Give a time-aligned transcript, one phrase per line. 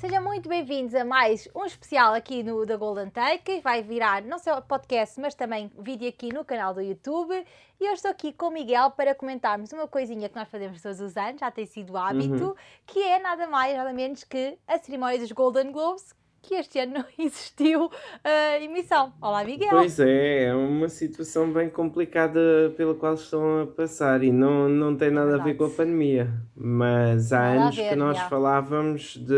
[0.00, 3.60] Sejam muito bem-vindos a mais um especial aqui no da Golden Take.
[3.60, 7.34] Vai virar não só podcast, mas também vídeo aqui no canal do YouTube.
[7.78, 11.02] E eu estou aqui com o Miguel para comentarmos uma coisinha que nós fazemos todos
[11.02, 12.54] os anos, já tem sido hábito, uhum.
[12.86, 16.94] que é nada mais, nada menos que a cerimónia dos Golden Globes, que este ano
[16.94, 17.90] não existiu
[18.24, 19.12] a uh, emissão.
[19.20, 19.70] Olá, Miguel.
[19.70, 22.40] Pois é, é uma situação bem complicada
[22.76, 25.50] pela qual estão a passar e não, não tem nada Verdade.
[25.50, 26.32] a ver com a pandemia.
[26.54, 28.28] Mas há anos ver, que nós já.
[28.28, 29.34] falávamos de,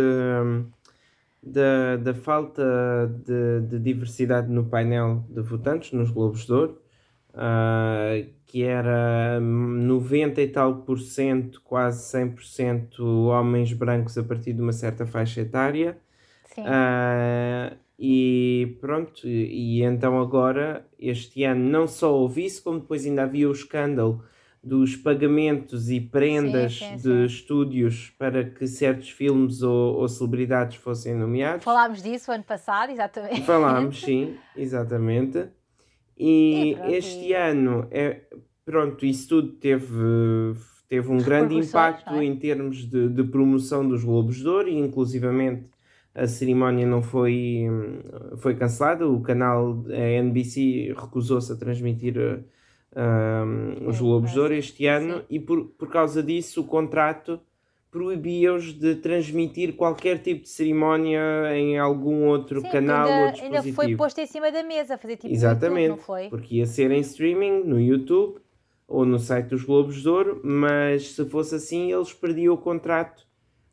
[1.43, 2.63] de, da falta
[3.25, 6.79] de, de, diversidade no painel de votantes, nos Globos de Ouro.
[7.35, 14.61] Uh, que era 90 e tal por cento, quase 100% homens brancos a partir de
[14.61, 15.97] uma certa faixa etária
[16.55, 16.63] Sim.
[16.63, 23.07] Uh, e pronto, e, e, então agora, este ano, não só houve isso, como depois
[23.07, 24.25] ainda havia o escândalo
[24.63, 27.25] dos pagamentos e prendas sim, sim, de sim.
[27.25, 31.65] estúdios para que certos filmes ou, ou, celebridades fossem nomeados.
[31.65, 33.43] Falámos disso ano passado, exatamente.
[33.43, 35.49] Falámos, sim, exatamente.
[36.17, 38.21] E, e este ano, é,
[38.65, 40.55] pronto, isso tudo teve,
[40.89, 42.25] teve um grande impacto é?
[42.25, 45.67] em termos de, de promoção dos Globos de Ouro e inclusivamente
[46.15, 47.67] a cerimónia não foi,
[48.39, 54.87] foi cancelada, o canal a NBC recusou-se a transmitir uh, os Globos de Ouro este
[54.87, 55.25] ano sim.
[55.31, 57.41] e por, por causa disso o contrato
[57.91, 61.21] proibia-os de transmitir qualquer tipo de cerimónia
[61.55, 63.57] em algum outro sim, canal ainda, ou dispositivo.
[63.57, 66.29] Ainda foi posto em cima da mesa, fazer tipo Exatamente, YouTube, não foi?
[66.29, 68.39] porque ia ser em streaming no YouTube
[68.89, 73.27] ou no site dos Globos de Ouro, mas se fosse assim eles perdiam o contrato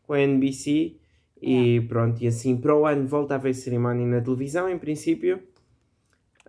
[0.03, 0.98] com a NBC
[1.41, 5.39] e pronto, e assim para o ano volta a cerimónia na televisão, em princípio.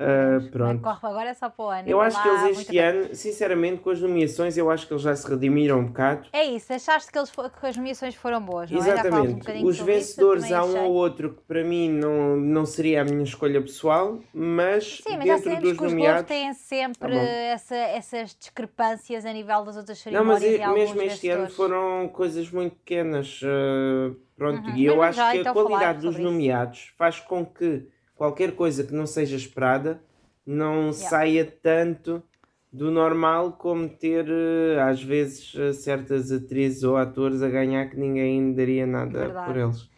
[0.00, 0.80] Uh, pronto.
[0.80, 1.86] Corre agora é só para o ano.
[1.88, 5.14] Eu acho que eles este ano, sinceramente, com as nomeações, eu acho que eles já
[5.14, 6.26] se redimiram um bocado.
[6.32, 8.80] É isso, achaste que, eles, que as nomeações foram boas, não é?
[8.80, 9.50] Exatamente.
[9.50, 13.04] Um Os vencedores isso, há um ou outro que para mim não, não seria a
[13.04, 16.26] minha escolha pessoal, mas Sim, mas dentro dos que os nomeados...
[16.26, 21.28] têm sempre tá essa, essas discrepâncias a nível das outras cerimónias Não, mas mesmo este
[21.28, 21.44] vencedores.
[21.44, 23.42] ano foram coisas muito pequenas.
[23.42, 24.76] Uh, pronto, uhum.
[24.76, 26.92] e eu acho já, que então a qualidade dos nomeados isso.
[26.96, 27.86] faz com que
[28.20, 29.98] qualquer coisa que não seja esperada
[30.44, 30.92] não yeah.
[30.92, 32.22] saia tanto
[32.70, 37.96] do normal como ter eh, às vezes eh, certas atrizes ou atores a ganhar que
[37.96, 39.46] ninguém daria nada Verdade.
[39.46, 39.90] por eles.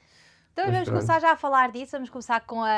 [0.53, 1.01] Então Mas vamos pronto.
[1.01, 2.69] começar já a falar disso, vamos começar com a,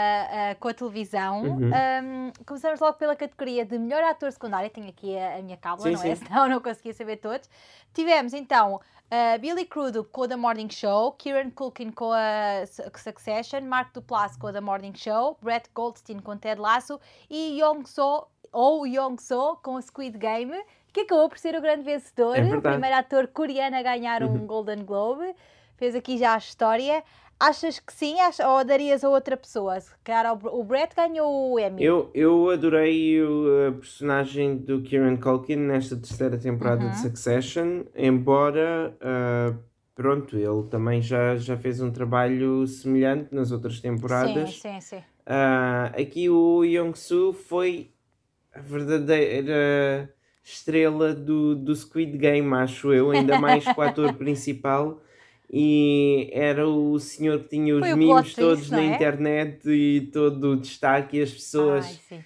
[0.50, 1.42] a com a televisão.
[1.42, 1.70] Uhum.
[1.70, 5.90] Um, começamos logo pela categoria de melhor ator secundário, tenho aqui a, a minha cábula,
[5.90, 6.02] não é?
[6.02, 6.10] sim.
[6.10, 6.14] é?
[6.26, 7.48] Senão não conseguia saber todos.
[7.92, 8.80] Tivemos então
[9.14, 14.36] Uh, Billy Crudup com a The Morning Show, Kieran Culkin com a Succession, Mark Duplass
[14.36, 16.98] com a The Morning Show, Brett Goldstein com Ted Lasso
[17.30, 20.58] e Yong So ou Yong So com a Squid Game,
[20.92, 24.30] que acabou por ser o grande vencedor, é o primeiro ator coreano a ganhar um
[24.30, 24.46] uhum.
[24.46, 25.34] Golden Globe.
[25.76, 27.04] Fez aqui já a história.
[27.38, 29.78] Achas que sim ou darias a outra pessoa?
[30.02, 31.82] Cara, o Brett ganhou o Emmy.
[31.82, 33.18] Eu, eu adorei
[33.68, 36.90] a personagem do Kieran Culkin nesta terceira temporada uhum.
[36.90, 39.58] de Succession, embora, uh,
[39.94, 44.54] pronto, ele também já, já fez um trabalho semelhante nas outras temporadas.
[44.54, 45.02] Sim, sim, sim.
[45.26, 47.90] Uh, aqui o Young-soo foi
[48.54, 50.12] a verdadeira
[50.42, 55.00] estrela do, do Squid Game, acho eu, ainda mais com o ator principal
[55.56, 58.86] e era o senhor que tinha os memes todos na é?
[58.86, 62.18] internet e todo o destaque e as pessoas Ai,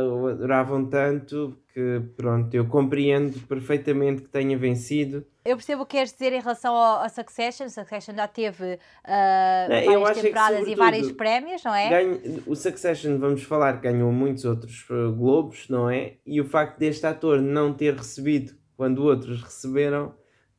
[0.00, 5.26] uh, o adoravam tanto que pronto, eu compreendo perfeitamente que tenha vencido.
[5.44, 7.68] Eu percebo o que queres dizer em relação ao, ao Succession.
[7.68, 11.90] Succession já teve uh, várias temporadas que, e vários prémios, não é?
[11.90, 16.14] Ganho, o Succession, vamos falar, ganhou muitos outros uh, globos, não é?
[16.24, 20.14] E o facto deste ator não ter recebido quando outros receberam,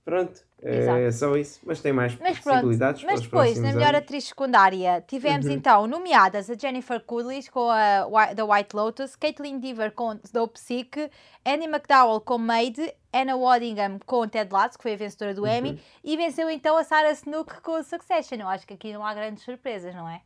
[0.06, 0.47] pronto.
[0.59, 4.00] É só isso, mas tem mais mas possibilidades pronto, Mas depois, na melhor anos.
[4.00, 5.51] atriz secundária, tivemos uhum.
[5.51, 11.12] então nomeadas a Jennifer Coolidge com a The White Lotus, Caitlin Deaver com Dope Sick,
[11.46, 15.72] Annie McDowell com Maid, Anna Waddingham com Ted Lasso, que foi a vencedora do Emmy,
[15.72, 15.78] uhum.
[16.03, 18.37] e venceu então a Sarah Snook com Succession.
[18.40, 20.22] Eu acho que aqui não há grandes surpresas, não é?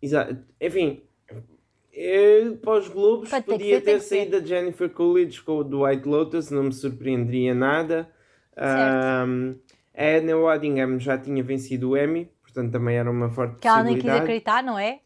[0.00, 0.38] Exato.
[0.58, 1.02] Enfim,
[1.92, 6.08] eu, para os Globos, podia ter, ter saído a Jennifer Coolidge com o The White
[6.08, 8.10] Lotus, não me surpreenderia nada.
[8.60, 9.56] Um,
[9.94, 14.00] a Edna Waddingham já tinha vencido o Emmy, portanto também era uma forte que possibilidade.
[14.00, 15.00] Que ela nem quis acreditar, não é?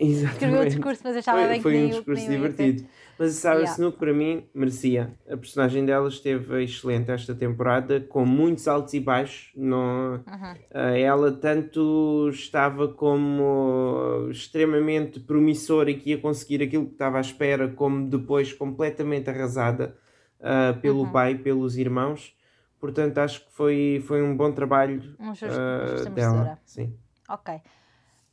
[0.00, 0.32] Exatamente.
[0.32, 2.86] Escreveu o discurso, mas achava foi, bem foi que um discurso divertido.
[3.18, 3.72] Mas a Sarah yeah.
[3.72, 5.12] Snook, para mim, merecia.
[5.30, 9.52] A personagem dela esteve excelente esta temporada, com muitos altos e baixos.
[9.54, 10.54] No, uhum.
[10.72, 17.68] ela tanto estava como extremamente promissora e que ia conseguir aquilo que estava à espera,
[17.68, 19.96] como depois completamente arrasada
[20.40, 21.12] uh, pelo uhum.
[21.12, 22.34] pai, pelos irmãos.
[22.82, 26.58] Portanto, acho que foi, foi um bom trabalho um justo, uh, dela.
[26.64, 26.92] Sim.
[27.28, 27.54] Ok.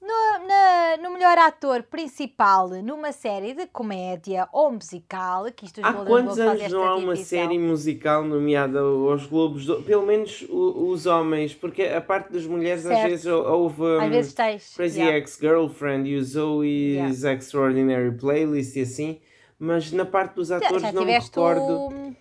[0.01, 5.93] No, na, no melhor ator principal numa série de comédia ou musical, que isto Há
[5.93, 9.67] quantos anos não há uma série musical nomeada aos Globos?
[9.85, 13.03] Pelo menos os homens, porque a parte das mulheres certo.
[13.03, 14.73] às vezes houve um, às vezes tens.
[14.75, 15.15] Crazy yeah.
[15.15, 17.33] Ex-Girlfriend e o Zoe's yeah.
[17.37, 19.21] Extraordinary Playlist e assim,
[19.59, 21.61] mas na parte dos atores já, já não me recordo.
[21.61, 22.15] O,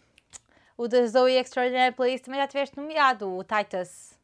[0.79, 4.17] o da Zoe Extraordinary Playlist também já tiveste nomeado, o Titus.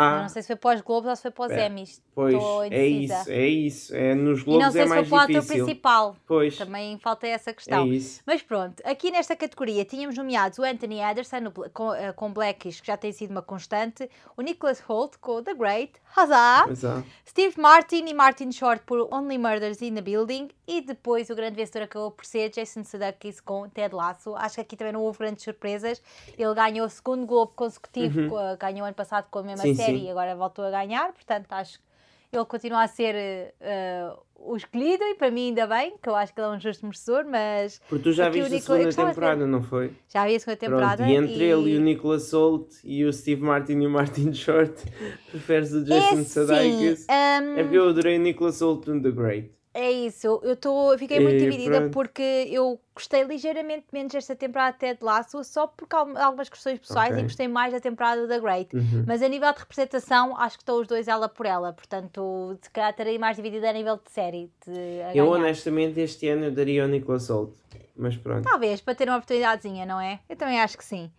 [0.00, 0.22] Ah.
[0.22, 1.66] não sei se foi para os Globos ou se foi para os é.
[1.66, 2.00] Emmys.
[2.14, 2.34] Pois,
[2.70, 3.96] é isso, é isso.
[3.96, 4.62] É, nos Globos é.
[4.62, 6.16] E não sei se foi para o ator principal.
[6.24, 6.56] Pois.
[6.56, 7.82] Também falta essa questão.
[7.82, 8.22] É isso.
[8.24, 12.80] Mas pronto, aqui nesta categoria tínhamos nomeados o Anthony Anderson no, com, uh, com Blackish,
[12.80, 17.02] que já tem sido uma constante, o Nicholas Holt com The Great, Huzzah!
[17.26, 21.56] Steve Martin e Martin Short por Only Murders in the Building e depois o grande
[21.56, 24.36] vencedor acabou por ser Jason Sudeikis com Ted Lasso.
[24.36, 26.02] Acho que aqui também não houve grandes surpresas.
[26.36, 28.56] Ele ganhou o segundo Globo consecutivo, uhum.
[28.60, 30.06] ganhou ano passado com a mesma sim, série sim.
[30.06, 35.02] e agora voltou a ganhar, portanto acho que ele continua a ser uh, o escolhido
[35.04, 37.80] e para mim ainda bem, que eu acho que ele é um justo merecedor, mas...
[37.88, 39.92] Porque tu já viste a segunda temporada, não foi?
[40.06, 40.96] Já vi a segunda temporada.
[40.98, 41.50] Pronto, e entre e...
[41.50, 44.74] ele e o Nicholas Holt e o Steve Martin e o Martin Short,
[45.30, 47.06] preferes o Jason é, Sudeikis?
[47.08, 47.58] Um...
[47.58, 49.57] É porque eu adorei o Nicholas Holt no The Great.
[49.74, 51.92] É isso, eu tô, fiquei muito dividida pronto.
[51.92, 57.16] porque eu gostei ligeiramente menos desta temporada até de Laço, só por algumas questões pessoais
[57.16, 58.74] e gostei mais da temporada da Great.
[58.74, 59.04] Uhum.
[59.06, 62.70] Mas a nível de representação, acho que estão os dois ela por ela, portanto, se
[62.70, 64.50] calhar terei mais dividida a nível de série.
[64.66, 67.52] De eu honestamente este ano eu daria ao Nicolas Holt,
[67.96, 68.42] mas pronto.
[68.48, 70.20] Talvez, para ter uma oportunidadezinha, não é?
[70.28, 71.10] Eu também acho que sim.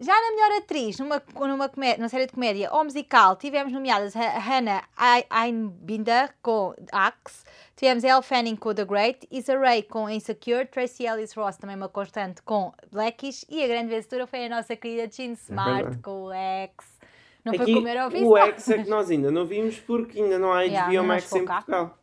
[0.00, 4.14] Já na melhor atriz, numa, numa, comédia, numa série de comédia ou musical, tivemos nomeadas
[4.14, 4.84] Hannah
[5.28, 11.32] Einbinder com Axe, tivemos Elle Fanning com The Great, Issa Rae com Insecure, Tracy Ellis
[11.34, 15.30] Ross também uma constante com Blackish e a grande vencedora foi a nossa querida Jean
[15.30, 16.98] é Smart é com o X.
[17.44, 18.28] Não Aqui, foi comer ao visto.
[18.28, 21.32] O X é que nós ainda não vimos porque ainda não há HBO yeah, Max
[21.32, 21.98] em Portugal.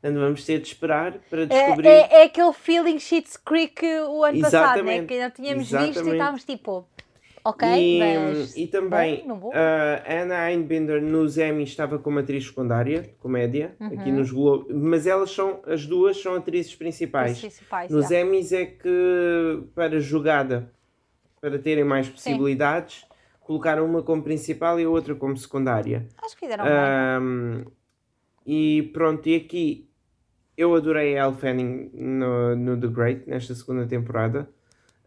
[0.00, 1.88] Portanto, vamos ter de esperar para é, descobrir.
[1.88, 4.42] É, é, é aquele feeling Shit's Creek o ano Exatamente.
[4.42, 5.04] passado, né?
[5.06, 5.94] que ainda tínhamos Exatamente.
[5.94, 6.86] visto e estávamos tipo
[7.46, 8.56] Ok, e, mas...
[8.56, 9.52] e também uh,
[10.08, 13.88] Anna Einbinder nos Emmy estava como atriz secundária, comédia, uhum.
[13.88, 17.38] aqui nos Globo, mas elas são, as duas são atrizes principais.
[17.38, 18.26] principais nos yeah.
[18.26, 20.72] Emmys é que, para jogada,
[21.38, 23.06] para terem mais possibilidades, Sim.
[23.40, 26.08] colocaram uma como principal e a outra como secundária.
[26.22, 27.66] Acho que fizeram um, bem.
[28.46, 29.90] E pronto, e aqui
[30.56, 34.48] eu adorei a Elle Fanning no, no The Great, nesta segunda temporada.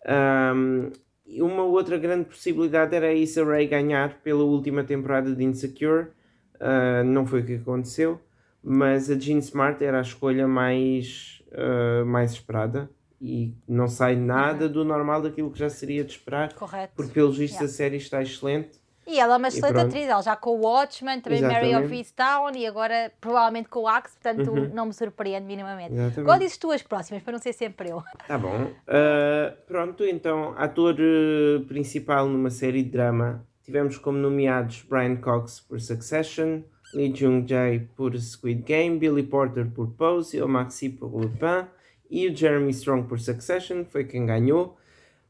[0.08, 0.92] Um,
[1.40, 6.08] uma outra grande possibilidade era a Issa Rae ganhar pela última temporada de Insecure.
[6.56, 8.20] Uh, não foi o que aconteceu,
[8.64, 12.90] mas a Jean Smart era a escolha mais, uh, mais esperada
[13.22, 14.72] e não sai nada uhum.
[14.72, 16.54] do normal daquilo que já seria de esperar.
[16.54, 16.94] Correto.
[16.96, 17.74] Porque, pelos vistos, yeah.
[17.74, 21.22] a série está excelente e ela é uma excelente atriz, ela já com o Watchmen,
[21.22, 21.72] também Exatamente.
[21.72, 24.70] Mary of Easttown e agora provavelmente com o Axe, portanto uhum.
[24.74, 25.94] não me surpreende minimamente.
[25.94, 26.26] Exatamente.
[26.26, 28.04] Qual dizes tu as próximas, para não ser sempre eu?
[28.28, 28.64] Tá bom.
[28.66, 35.62] Uh, pronto, então, ator uh, principal numa série de drama, tivemos como nomeados Brian Cox
[35.62, 36.64] por Succession,
[36.94, 41.66] Lee Jung-jae por Squid Game, Billy Porter por Pose, o Maxi por Lupin
[42.10, 44.78] e o Jeremy Strong por Succession, foi quem ganhou.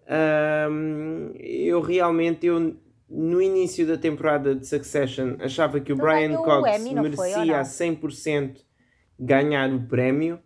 [0.07, 2.75] Uh, eu realmente eu
[3.09, 8.57] no início da temporada de Succession achava que o Brian Cox Emmy, merecia a 100%
[9.19, 10.39] ganhar o prémio,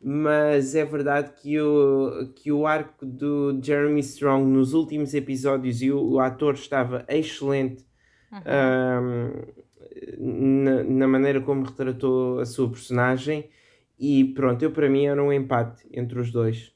[0.00, 5.90] mas é verdade que o, que o arco do Jeremy Strong nos últimos episódios e
[5.90, 7.84] o, o ator estava excelente
[8.32, 8.40] uhum.
[10.18, 13.50] um, na, na, maneira como retratou a sua personagem
[13.98, 16.72] e pronto, eu para mim era um empate entre os dois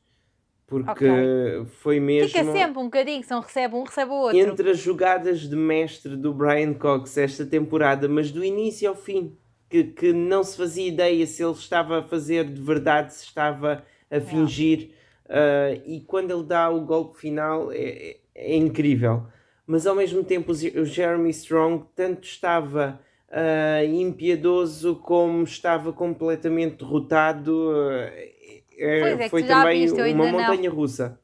[0.73, 1.67] porque okay.
[1.81, 2.29] foi mesmo.
[2.29, 4.39] Fica sempre um bocadinho, se um recebe um, recebe o outro.
[4.39, 9.37] Entre as jogadas de mestre do Brian Cox esta temporada, mas do início ao fim,
[9.69, 13.85] que, que não se fazia ideia se ele estava a fazer de verdade, se estava
[14.11, 14.93] a fingir.
[15.27, 19.27] Uh, e quando ele dá o golpe final é, é, é, incrível.
[19.67, 22.99] Mas ao mesmo tempo, o Jeremy Strong tanto estava
[23.29, 27.71] uh, impiedoso como estava completamente derrotado.
[27.71, 30.77] Uh, é, é foi também viste, uma montanha não.
[30.77, 31.19] russa.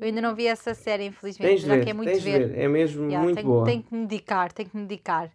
[0.00, 1.48] Eu ainda não vi essa série, infelizmente.
[1.48, 2.48] Tens já ver, muito tens ver.
[2.48, 2.58] ver.
[2.58, 3.64] É mesmo yeah, muito tenho, boa.
[3.66, 5.30] Tenho que me dedicar, tenho que me dedicar.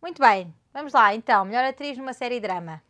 [0.00, 1.44] Muito bem, vamos lá então.
[1.44, 2.82] Melhor atriz numa série de drama.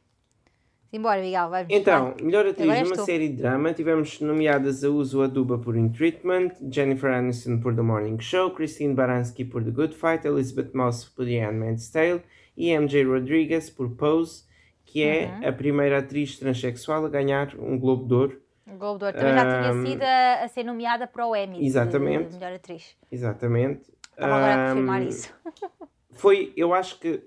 [0.88, 1.66] Simbora, Miguel, vamos.
[1.68, 3.74] Então, melhor atriz numa série de drama.
[3.74, 8.94] Tivemos nomeadas a Uso Aduba por In Treatment, Jennifer Aniston por The Morning Show, Christine
[8.94, 12.22] Baranski por The Good Fight, Elizabeth Moss por The Handmaid's Tale
[12.56, 14.44] e MJ Rodriguez por Pose
[14.86, 15.48] que é uhum.
[15.48, 18.42] a primeira atriz transexual a ganhar um Globo de Ouro.
[18.66, 19.16] Um Globo de Ouro.
[19.18, 22.34] Também um, já tinha sido a, a, ser nomeada para o Emmy exatamente, de, de
[22.36, 22.96] melhor atriz.
[23.10, 23.92] Exatamente.
[24.12, 25.34] Estava agora a confirmar isso.
[26.14, 27.22] foi, eu acho que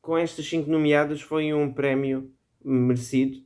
[0.00, 2.30] com estas cinco nomeadas foi um prémio
[2.64, 3.38] merecido.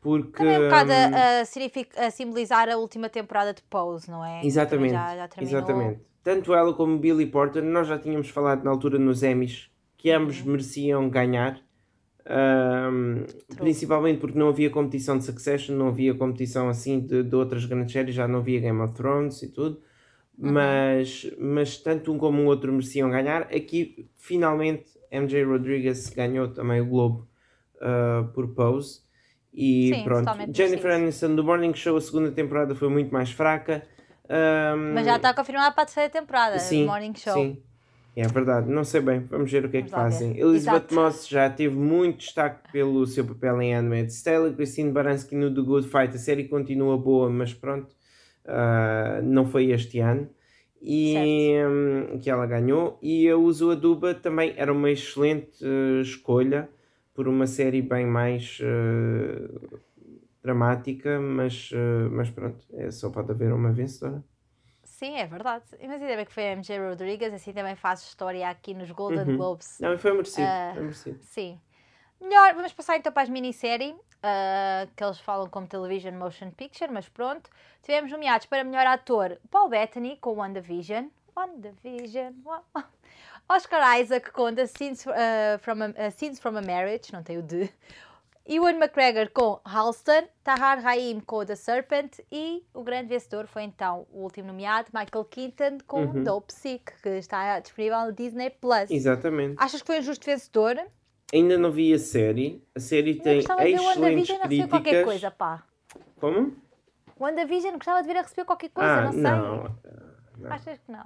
[0.00, 0.38] Porque.
[0.38, 4.44] Também um bocado a, a, a, simbolizar a última temporada de Pose, não é?
[4.44, 4.92] Exatamente.
[4.92, 6.00] Já, já exatamente.
[6.22, 10.40] Tanto ela como Billy Porter, nós já tínhamos falado na altura nos Emmys que ambos
[10.40, 10.52] uhum.
[10.52, 11.60] mereciam ganhar.
[12.28, 13.24] Um,
[13.56, 17.92] principalmente porque não havia competição de Succession, não havia competição assim de, de outras grandes
[17.92, 19.80] séries, já não havia Game of Thrones e tudo.
[20.38, 20.52] Uhum.
[20.52, 23.42] Mas, mas tanto um como o outro mereciam ganhar.
[23.42, 27.26] Aqui, finalmente, MJ Rodriguez ganhou também o Globo
[27.76, 29.00] uh, por Pose.
[29.52, 33.82] E Sim, pronto, Jennifer Aniston do Morning Show, a segunda temporada foi muito mais fraca.
[34.28, 37.32] Um, mas já está confirmada para a terceira temporada, sim, Morning Show.
[37.32, 37.62] Sim,
[38.16, 40.36] é verdade, não sei bem, vamos ver o que é que fazem.
[40.38, 40.94] Elizabeth Exato.
[40.94, 45.60] Moss já teve muito destaque pelo seu papel em Handmaid's Tale, Christine Baranski no The
[45.60, 47.94] Good Fight, a série continua boa, mas pronto,
[48.44, 50.28] uh, não foi este ano.
[50.80, 51.14] E
[51.66, 56.68] um, que ela ganhou, e a Uso Aduba também era uma excelente uh, escolha
[57.14, 59.80] por uma série bem mais uh,
[60.42, 61.70] dramática, mas,
[62.12, 64.22] mas pronto, é, só pode haver uma vencedora.
[64.98, 65.64] Sim, é verdade.
[65.80, 69.20] Mas ainda bem que foi a MJ Rodrigues, assim também faz história aqui nos Golden
[69.20, 69.36] uhum.
[69.36, 69.78] Globes.
[69.78, 71.18] Não, foi merecido, uh, foi merecido.
[71.22, 71.60] Sim.
[72.20, 76.90] Melhor, vamos passar então para as minisséries, uh, que eles falam como Television Motion Picture,
[76.90, 77.48] mas pronto.
[77.80, 81.06] Tivemos nomeados para melhor ator Paul Bettany com WandaVision.
[81.36, 82.32] WandaVision.
[83.48, 87.42] Oscar Isaac com The Scenes, uh, from a, Scenes from a Marriage, não tem o
[87.42, 87.70] de.
[88.50, 94.06] Ewan McGregor com Halston, Tahar Rahim com The Serpent e o grande vencedor foi então
[94.10, 96.24] o último nomeado, Michael Keaton com uhum.
[96.24, 98.90] Dope Sick, que está disponível no Disney Plus.
[98.90, 99.56] Exatamente.
[99.58, 100.80] Achas que foi um justo vencedor?
[101.30, 102.64] Ainda não vi a série.
[102.74, 104.60] A série tem excelentes críticas.
[104.60, 105.62] A qualquer coisa, pá.
[106.18, 106.56] Como?
[107.20, 109.22] WandaVision gostava de vir a receber qualquer coisa, ah, não sei.
[109.22, 110.50] Não.
[110.50, 111.04] Achas que não?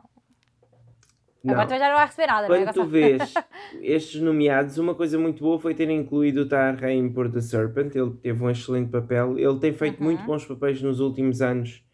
[1.44, 1.54] Não.
[1.54, 3.34] Agora já não receber nada, Quando tu vês
[3.82, 7.96] estes nomeados, uma coisa muito boa foi ter incluído o Tar Rain por The Serpent.
[7.96, 9.36] Ele teve um excelente papel.
[9.36, 10.04] Ele tem feito uh -huh.
[10.04, 11.84] muito bons papéis nos últimos anos,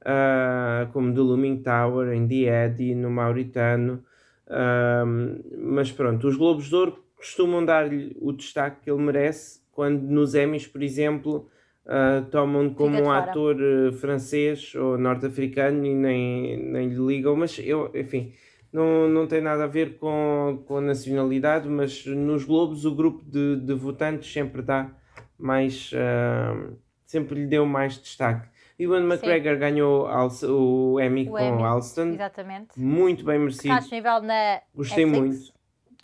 [0.00, 4.02] uh, como The Looming Tower, em The Eddie, no Mauritano.
[4.46, 10.02] Uh, mas pronto, os Globos de Ouro costumam dar-lhe o destaque que ele merece quando
[10.02, 11.50] nos Emmys, por exemplo,
[11.84, 17.36] uh, tomam como um ator uh, francês ou norte-africano e nem, nem lhe ligam.
[17.36, 18.32] Mas eu, enfim
[18.74, 23.24] não, não tem nada a ver com, com a nacionalidade, mas nos Globos o grupo
[23.24, 24.90] de, de votantes sempre dá
[25.38, 25.92] mais.
[25.92, 26.76] Uh,
[27.06, 28.48] sempre lhe deu mais destaque.
[28.76, 31.62] Ewan McGregor ganhou o Emmy o com Emmy.
[31.62, 32.08] Alston.
[32.08, 32.76] Exatamente.
[32.76, 33.68] Muito bem merecido.
[33.68, 35.36] Está disponível na Gostei Netflix.
[35.36, 35.54] muito.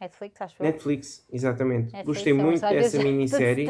[0.01, 1.83] Netflix, acho Netflix, exatamente.
[1.93, 3.69] Netflix, Gostei muito dessa minissérie.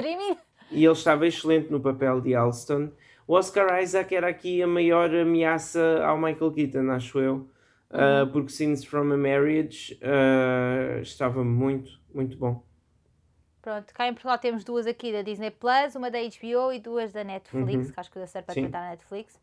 [0.71, 2.91] e ele estava excelente no papel de Alston.
[3.27, 7.49] O Oscar Isaac era aqui a maior ameaça ao Michael Keaton, acho eu
[7.91, 12.63] uh, porque Scenes from a Marriage uh, estava muito, muito bom.
[13.63, 17.13] Pronto, cá em Portugal temos duas aqui da Disney Plus, uma da HBO e duas
[17.13, 17.93] da Netflix, uhum.
[17.93, 19.39] que acho que dá certo para tentar na Netflix.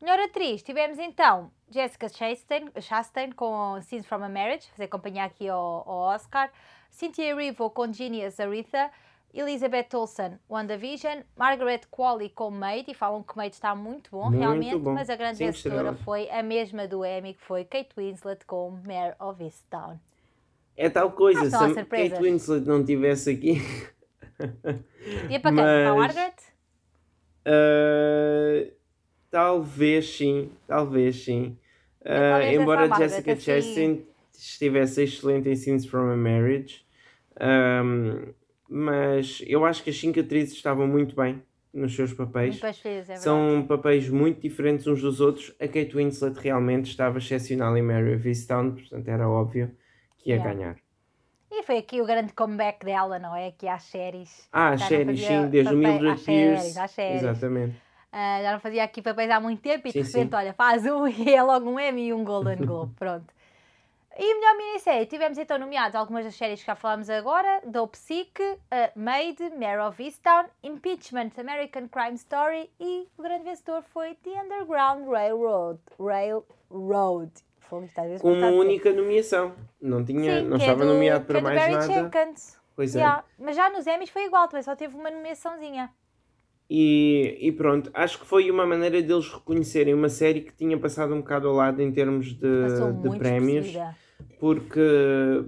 [0.00, 5.48] Melhor atriz, tivemos então Jessica Chastain, Chastain com Scenes from a Marriage, fazer companhia aqui
[5.48, 6.50] ao, ao Oscar.
[6.90, 8.90] Cynthia Erivo com Genius Aretha.
[9.32, 14.38] Elizabeth Olsen, WandaVision, Margaret Qualley com Maid, e falam que Maid está muito bom, muito
[14.38, 14.94] realmente, bom.
[14.94, 19.14] mas a grande vencedora foi a mesma do Emmy, que foi Kate Winslet com Mare
[19.20, 19.98] of Easttown.
[20.76, 23.60] É tal coisa, ah, se a Kate Winslet não estivesse aqui...
[25.28, 25.64] Ia para quem?
[25.64, 26.34] Para Margaret?
[27.44, 28.72] Uh,
[29.30, 31.58] talvez sim, talvez sim.
[32.02, 33.42] Uh, embora Jessica assim...
[33.42, 36.86] Chastain estivesse excelente em Scenes from a Marriage,
[37.40, 38.32] um,
[38.68, 42.58] mas eu acho que as cinco atrizes estavam muito bem nos seus papéis.
[42.58, 45.54] Fez, é São papéis muito diferentes uns dos outros.
[45.60, 49.70] A Kate Winslet realmente estava excepcional em Mary of Easttown, portanto era óbvio
[50.18, 50.54] que ia yeah.
[50.54, 50.76] ganhar.
[51.50, 53.48] E foi aqui o grande comeback dela, não é?
[53.48, 54.48] Aqui às séries.
[54.52, 56.78] Ah, às séries, sim, desde o Mildred Pierce.
[56.78, 57.22] Às séries.
[57.22, 57.76] Exatamente.
[58.12, 60.36] Uh, já não fazia aqui papéis há muito tempo e sim, de repente, sim.
[60.36, 62.94] olha, faz um e é logo um Emmy e um Golden Globe.
[62.98, 63.26] Pronto.
[64.20, 68.42] E melhor minissérie, tivemos então nomeados algumas das séries que já falámos agora: Dope Sick,
[68.42, 68.58] uh,
[68.96, 75.06] Made, Mare of Easttown, Impeachment, American Crime Story e o grande vencedor foi The Underground
[75.08, 75.78] Railroad.
[76.00, 77.30] Railroad.
[78.20, 79.54] Com uma única nomeação.
[79.80, 81.86] Não, tinha, Sim, não é estava é do, nomeado para mais Barry nada.
[81.86, 82.58] Jenkins.
[82.74, 83.00] Pois é.
[83.00, 83.20] yeah.
[83.20, 83.44] é.
[83.44, 85.90] Mas já nos Emmys foi igual, também só teve uma nomeaçãozinha.
[86.68, 91.14] E, e, pronto, acho que foi uma maneira deles reconhecerem uma série que tinha passado
[91.14, 92.40] um bocado ao lado em termos de,
[93.02, 93.66] de prémios.
[93.66, 94.07] Percebida
[94.38, 94.80] porque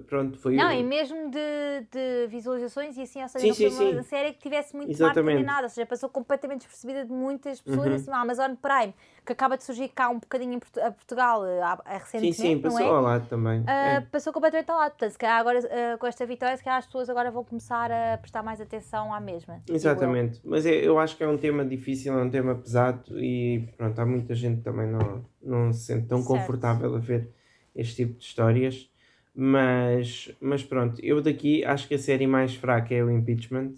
[0.09, 3.93] pronto, foi Não, e mesmo de, de visualizações e assim, ou seja, sim, não foi
[3.93, 5.25] uma série que tivesse muito Exatamente.
[5.27, 7.95] marketing nada, ou seja, passou completamente despercebida de muitas pessoas, uhum.
[7.95, 11.81] assim, a Amazon Prime, que acaba de surgir cá um bocadinho em a Portugal a,
[11.85, 12.89] a recentemente, Sim, sim, passou é?
[12.89, 13.61] ao lado também.
[13.61, 14.01] Uh, é.
[14.01, 16.87] Passou completamente ao lado, portanto, se calhar agora uh, com esta vitória, se calhar as
[16.87, 19.61] pessoas agora vão começar a prestar mais atenção à mesma.
[19.69, 23.69] Exatamente, mas é, eu acho que é um tema difícil, é um tema pesado e
[23.77, 26.39] pronto, há muita gente também não, não se sente tão certo.
[26.39, 27.40] confortável a ver
[27.75, 28.91] este tipo de histórias.
[29.35, 33.75] Mas, mas pronto, eu daqui acho que a série mais fraca é o Impeachment.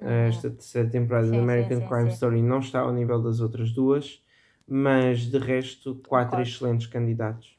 [0.00, 0.08] Uhum.
[0.08, 3.40] Esta terceira temporada sim, da American sim, Crime sim, Story não está ao nível das
[3.40, 4.22] outras duas,
[4.66, 6.48] mas de resto, quatro Concordo.
[6.48, 7.58] excelentes candidatos.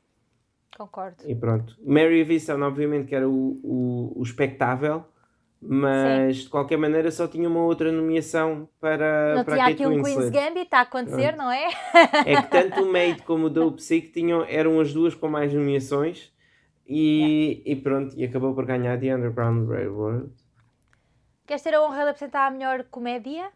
[0.77, 1.17] Concordo.
[1.25, 1.77] E pronto.
[1.85, 5.03] Mary Visson, obviamente, que era o, o, o espectável,
[5.61, 10.01] mas de qualquer maneira só tinha uma outra nomeação para, não para tinha aqui um
[10.01, 11.67] Queen's Gambit, está a acontecer, não é?
[12.25, 15.53] É que tanto o Maid como o Dope Sick tinham, eram as duas com mais
[15.53, 16.31] nomeações
[16.87, 20.31] e, e pronto, e acabou por ganhar The Underground Railroad.
[21.45, 23.51] Queres ter a honra de apresentar a melhor comédia?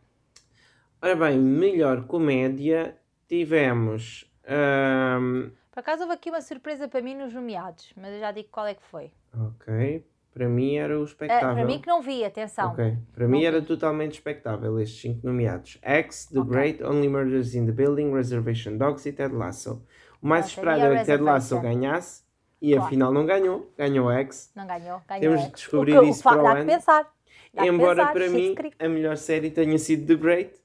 [1.01, 4.29] Ora bem, melhor comédia tivemos.
[4.45, 5.51] Um...
[5.71, 8.67] Por acaso houve aqui uma surpresa para mim nos nomeados, mas eu já digo qual
[8.67, 9.11] é que foi.
[9.33, 10.05] Ok.
[10.33, 11.51] Para mim era o espectável.
[11.51, 12.71] Uh, para mim que não vi, atenção.
[12.71, 12.97] Ok.
[13.13, 13.45] Para não mim vi.
[13.45, 16.51] era totalmente espectável estes cinco nomeados: X, The okay.
[16.51, 19.85] Great, Only Murders in the Building, Reservation Dogs e Ted Lasso.
[20.21, 22.23] O mais esperado era que Ted Lasso ganhasse,
[22.59, 22.87] e claro.
[22.87, 24.51] afinal não ganhou, ganhou X.
[24.55, 25.49] Não ganhou, ganhou Temos X.
[25.49, 26.65] de descobrir o que, isso para o ano.
[26.65, 27.13] Pensar.
[27.53, 30.63] Dá Embora pensar, para mim a melhor série tenha sido The Great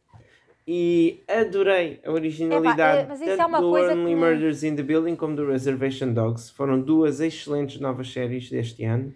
[0.66, 4.14] e adorei a originalidade Epa, é, tanto é do Only.
[4.14, 6.50] Murders in the Building como do Reservation Dogs.
[6.50, 9.12] Foram duas excelentes novas séries deste ano.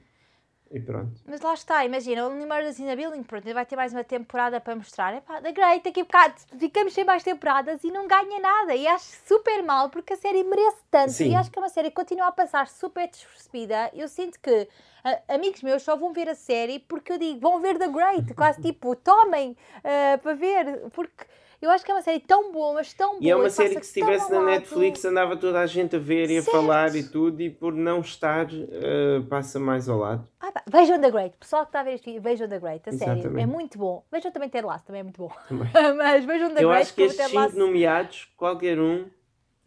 [0.72, 1.20] E pronto.
[1.26, 4.02] Mas lá está, imagina, o Only Murders in the Building, pronto, vai ter mais uma
[4.02, 5.14] temporada para mostrar.
[5.14, 8.74] Epá, The Great, daqui a bocado ficamos sem mais temporadas e não ganha nada.
[8.74, 11.12] E acho super mal, porque a série merece tanto.
[11.12, 11.32] Sim.
[11.32, 13.90] E acho que é uma série que continua a passar super despercebida.
[13.92, 14.66] Eu sinto que
[15.04, 18.32] a, amigos meus só vão ver a série porque eu digo, vão ver The Great,
[18.32, 21.26] quase tipo, tomem uh, para ver, porque
[21.62, 23.20] eu acho que é uma série tão boa, mas tão boa.
[23.22, 26.28] E é uma série que se estivesse na Netflix andava toda a gente a ver
[26.28, 26.56] e a certo.
[26.56, 30.28] falar e tudo, e por não estar, uh, passa mais ao lado.
[30.40, 32.92] Ah, pá, vejam The Great, pessoal que está a ver isto, vejam The Great, a
[32.92, 34.04] série, é muito bom.
[34.10, 35.30] Vejam também Ted Lasso, também é muito bom.
[35.96, 36.62] mas vejam The Eu Great.
[36.64, 39.06] Eu acho que estes cinco nomeados, qualquer um,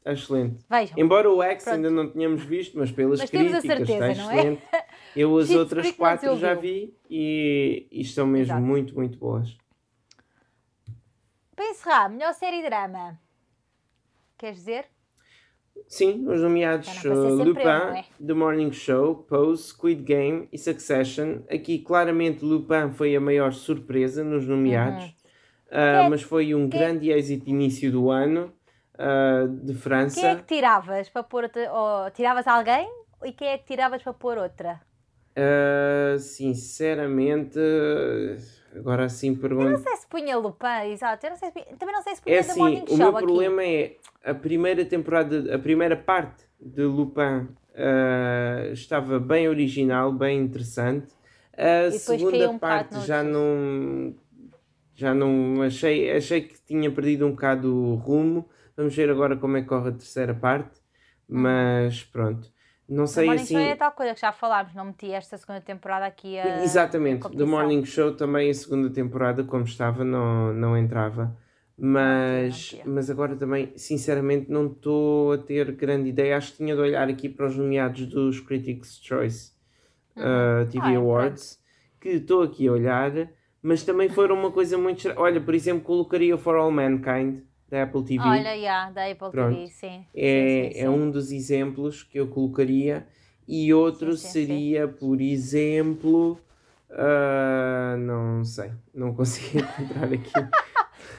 [0.06, 0.64] é excelente.
[0.70, 1.00] Vejam.
[1.00, 1.76] Embora o X Pronto.
[1.78, 4.12] ainda não tínhamos visto, mas pelas mas críticas certeza, está é?
[4.12, 4.62] excelente.
[4.72, 4.86] É?
[5.16, 8.62] Eu as outras quatro já vi e, e estão mesmo Exato.
[8.62, 9.58] muito, muito boas.
[11.86, 13.16] Encerrar, melhor série drama.
[14.40, 14.86] Queres dizer?
[15.88, 18.06] Sim, os nomeados uh, Lupin, é?
[18.26, 21.42] The Morning Show, Pose, Squid Game e Succession.
[21.48, 26.08] Aqui, claramente, Lupin foi a maior surpresa nos nomeados, uhum.
[26.08, 26.76] uh, mas foi um que...
[26.76, 28.52] grande êxito início do ano
[28.96, 30.20] uh, de França.
[30.20, 32.90] Quem é que tiravas para pôr outra, ou tiravas alguém
[33.24, 34.82] e quem é que tiravas para pôr outra?
[36.18, 37.60] Sinceramente,
[38.76, 39.68] Agora sim pergunto.
[39.68, 41.26] Eu não sei se punha Lupin, exato.
[41.26, 43.96] Eu não sei se, também não sei se punha é assim, O meu problema é
[44.24, 51.14] a primeira temporada, a primeira parte de Lupin uh, estava bem original, bem interessante.
[51.58, 54.14] A segunda um parte já não
[54.94, 58.50] já não achei, achei que tinha perdido um bocado o rumo.
[58.76, 60.80] Vamos ver agora como é que corre a terceira parte.
[61.30, 61.42] Uhum.
[61.42, 62.50] Mas pronto.
[62.88, 63.54] Não sei Morning assim.
[63.56, 66.64] Show é tal coisa que já falámos, não meti esta segunda temporada aqui a.
[66.64, 71.36] Exatamente, The Morning Show também a segunda temporada, como estava, não, não entrava.
[71.78, 76.38] Mas, não, não mas agora também, sinceramente, não estou a ter grande ideia.
[76.38, 79.52] Acho que tinha de olhar aqui para os nomeados dos Critics' Choice
[80.16, 81.60] uh, TV ah, Awards,
[82.00, 83.12] que estou aqui a olhar,
[83.62, 85.12] mas também foram uma coisa muito.
[85.18, 88.24] Olha, por exemplo, colocaria For All Mankind da Apple TV.
[88.24, 89.56] Olha, yeah, da Apple Pronto.
[89.56, 90.06] TV, sim.
[90.16, 93.08] É, sim, sim, é um dos exemplos que eu colocaria.
[93.48, 96.40] E outro seria, por exemplo.
[96.90, 100.50] Uh, não sei, não consigo encontrar aqui.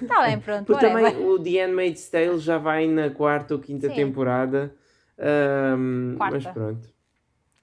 [0.02, 0.66] Está bem, pronto.
[0.66, 4.74] Porque também o The Handmaid's Tale já vai na quarta ou quinta temporada.
[5.18, 6.36] Um, quarta.
[6.36, 6.96] Mas pronto.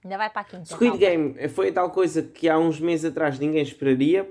[0.04, 0.65] Ainda vai para a quinta.
[0.65, 4.30] Squid Game foi tal coisa que há uns meses atrás ninguém esperaria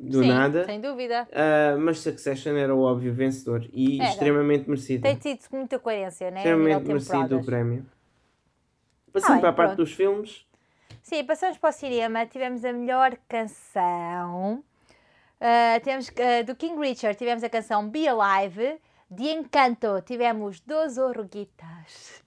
[0.00, 0.64] do Sim, nada.
[0.64, 1.28] Sem dúvida.
[1.30, 4.10] Uh, mas Succession era o óbvio vencedor e era.
[4.10, 5.02] extremamente merecido.
[5.02, 6.38] Tem tido muita coerência, né?
[6.38, 7.86] Extremamente merecido o prémio.
[9.12, 10.46] Passando ah, para a parte dos filmes.
[11.02, 12.26] Sim, passamos para o cinema.
[12.26, 14.62] Tivemos a melhor canção.
[15.40, 18.78] Uh, temos uh, do King Richard tivemos a canção Be Alive.
[19.10, 22.22] De Encanto tivemos Dos Oruguitas.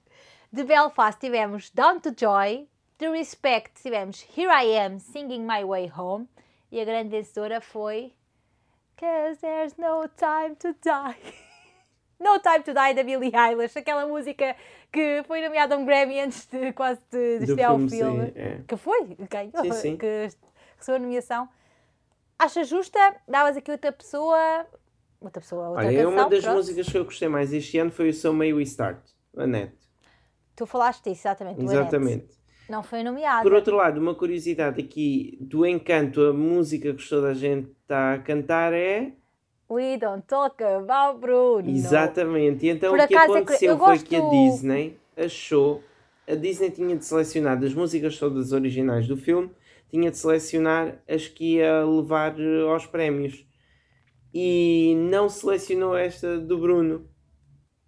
[0.52, 2.68] De Belfast tivemos Down to Joy.
[2.98, 6.28] De Respect tivemos Here I Am Singing My Way Home.
[6.72, 8.14] E a grande vencedora foi
[8.98, 11.34] Cause There's No Time to Die.
[12.18, 14.56] No Time to Die da Billie Eilish, aquela música
[14.92, 18.28] que foi nomeada a um Grammy antes de quase de, de estrear o filme.
[18.28, 18.62] Sim, é.
[18.68, 19.98] Que foi, ganhou, sim, sim.
[19.98, 20.30] que
[20.78, 21.50] recebeu a nomeação.
[22.38, 23.00] Acha justa?
[23.28, 24.68] Davas aqui outra pessoa.
[25.20, 26.56] Outra pessoa, outra Olha, canção, uma das pronto.
[26.58, 29.04] músicas que eu gostei mais este ano foi o So May We Start,
[29.36, 29.76] a Net.
[30.56, 31.64] Tu falaste disso, exatamente.
[31.64, 32.41] Exatamente.
[32.72, 33.44] Não foi nomeada.
[33.44, 38.14] Por outro lado, uma curiosidade aqui do encanto, a música que toda a gente está
[38.14, 39.12] a cantar é.
[39.70, 41.70] We don't talk about Bruno.
[41.70, 42.66] Exatamente.
[42.66, 45.84] E então Por o que aconteceu é que foi que a Disney achou.
[46.26, 49.52] A Disney tinha de selecionar das músicas todas originais do filme,
[49.90, 53.46] tinha de selecionar as que ia levar eh, aos prémios.
[54.34, 57.06] E não selecionou esta do Bruno.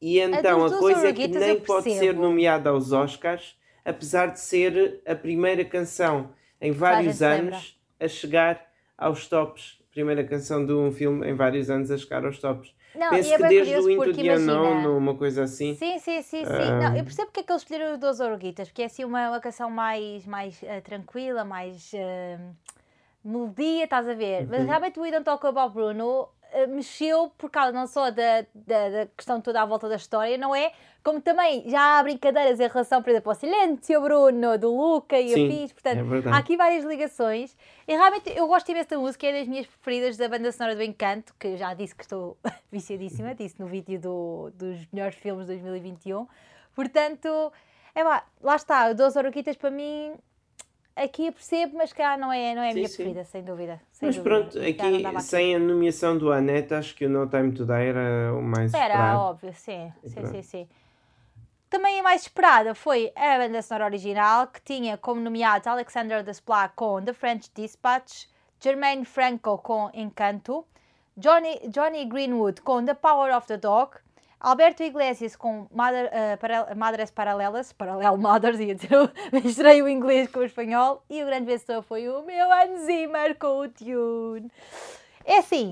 [0.01, 4.39] E então a, a coisa é que nem pode ser nomeada aos Oscars apesar de
[4.39, 8.65] ser a primeira canção em vários anos a chegar
[8.97, 9.81] aos tops.
[9.91, 12.73] Primeira canção de um filme em vários anos a chegar aos tops.
[12.95, 15.75] Não, Penso é que desde o Into the Unknown, uma coisa assim.
[15.75, 16.45] Sim, sim, sim.
[16.45, 16.51] sim.
[16.51, 16.79] Uh...
[16.79, 19.29] Não, eu percebo porque é que eles escolheram o Dos Oruguitas, porque é assim uma,
[19.29, 22.55] uma canção mais, mais uh, tranquila, mais uh,
[23.23, 24.43] melodia, estás a ver?
[24.43, 24.47] Uhum.
[24.51, 26.29] Mas realmente o We Don't Talk About Bruno
[26.67, 30.55] mexeu por causa não só da, da, da, questão toda à volta da história, não
[30.55, 30.71] é?
[31.03, 35.33] Como também já há brincadeiras em relação, por exemplo, ao Silêncio Bruno, do Luca e
[35.33, 37.57] Sim, afins, portanto, é há aqui várias ligações.
[37.87, 40.83] E realmente eu gosto imenso da música, é das minhas preferidas da banda sonora do
[40.83, 42.37] Encanto, que já disse que estou
[42.71, 46.27] viciadíssima, disse no vídeo do, dos melhores filmes de 2021.
[46.73, 47.51] Portanto,
[47.93, 50.15] é lá, lá está, 12 Oroquitas para mim
[50.95, 53.81] aqui eu percebo, mas cá não é, não é a minha sim, preferida, sem dúvida.
[53.91, 54.35] Sem mas dúvida.
[54.35, 57.73] pronto, aqui, aqui, sem a nomeação do Annette, acho que o No Time to Die
[57.73, 59.19] era o mais era, esperado.
[59.19, 60.69] óbvio, sim, sim, sim, sim.
[61.69, 66.71] Também a mais esperada foi a banda sonora original, que tinha como nomeados Alexander Desplat
[66.75, 68.27] com The French Dispatch,
[68.59, 70.65] Jermaine Franco com Encanto,
[71.17, 73.97] Johnny, Johnny Greenwood com The Power of the Dog,
[74.43, 78.89] Alberto Iglesias com Mother, uh, para, Madres Paralelas, Paralelo Mothers, ia dizer,
[79.31, 83.37] misturei o inglês com o espanhol, e o grande vencedor foi o meu Hans Zimmer
[83.39, 84.51] com o Tune.
[85.25, 85.71] É assim,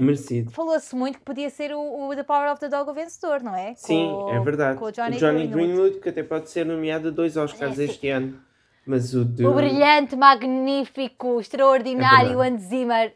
[0.52, 3.54] falou-se muito que podia ser o, o, The Power of the Dog o vencedor, não
[3.54, 3.74] é?
[3.76, 4.80] Sim, com, é verdade.
[4.80, 6.00] Com o Johnny, o Johnny Greenwood.
[6.00, 8.40] Que até pode ser nomeado a dois Oscars é, este ano.
[8.86, 9.46] Mas o, de...
[9.46, 13.14] o brilhante, magnífico, extraordinário é Hans Zimmer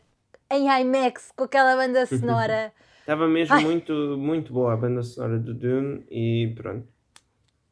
[0.51, 2.73] em IMAX com aquela banda sonora.
[3.05, 6.87] Estava mesmo muito, muito boa a banda sonora do Dune e pronto.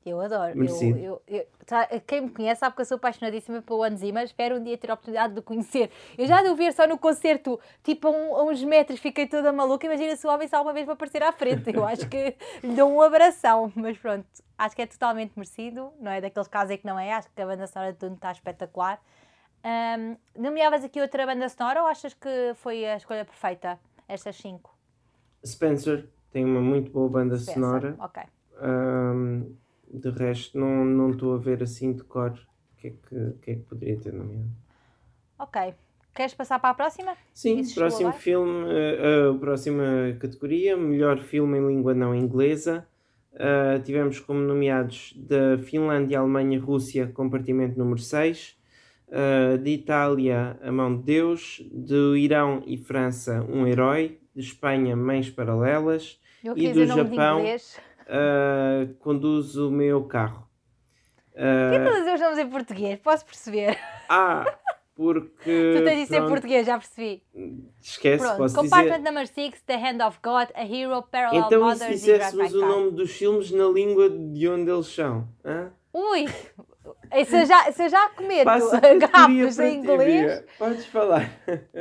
[0.05, 0.53] Eu adoro.
[0.63, 4.25] Eu, eu, eu, tá, quem me conhece sabe que eu sou apaixonadíssima pelo Hans Zimmer.
[4.25, 5.89] Espero um dia ter a oportunidade de o conhecer.
[6.15, 9.25] Eu já de o ver só no concerto, tipo a, um, a, uns metros, fiquei
[9.25, 9.87] toda maluca.
[9.87, 11.73] Imagina se o homem só uma vez para aparecer à frente.
[11.73, 13.71] Eu acho que lhe dou um abração.
[13.75, 15.91] Mas pronto, acho que é totalmente merecido.
[15.99, 17.11] Não é daqueles casos em que não é.
[17.11, 19.01] Acho que a banda sonora de Dune está espetacular.
[19.65, 23.79] Um, nomeavas aqui outra banda sonora ou achas que foi a escolha perfeita?
[24.07, 24.72] Estas cinco?
[25.45, 27.95] Spencer tem uma muito boa banda Spencer, sonora.
[27.99, 28.23] Ok.
[28.61, 29.55] Um,
[29.93, 33.55] de resto, não estou a ver assim de cor o que, é que, que, é
[33.55, 34.49] que poderia ter nomeado.
[35.37, 35.75] Ok.
[36.13, 37.15] Queres passar para a próxima?
[37.33, 39.83] Sim, Isso próximo filme, uh, uh, próxima
[40.19, 42.87] categoria, melhor filme em língua não inglesa.
[43.33, 48.55] Uh, tivemos como nomeados da Finlândia, Alemanha, Rússia, compartimento número 6.
[49.07, 51.61] Uh, de Itália, A Mão de Deus.
[51.71, 56.19] Do Irão e França, Um Herói de Espanha Mães Paralelas
[56.55, 60.47] e do Japão uh, Conduz o Meu Carro.
[61.33, 62.99] Uh, Por que todos os nomes em português?
[62.99, 63.77] Posso perceber?
[64.07, 64.45] Ah,
[64.95, 65.73] porque.
[65.77, 67.23] tu tens isso em português, já percebi.
[67.81, 68.37] Esquece, Pronto.
[68.37, 69.11] posso Compartment dizer.
[69.11, 72.61] Number 6, The Hand of God, A Hero, Parallel então, Mothers e se disséssemos o
[72.61, 75.27] nome dos filmes na língua de onde eles são?
[75.43, 75.71] Hã?
[75.93, 76.25] Ui!
[77.25, 78.45] Se eu já, eu já cometo
[78.99, 80.43] garrafas em inglês.
[80.57, 81.29] Podes falar.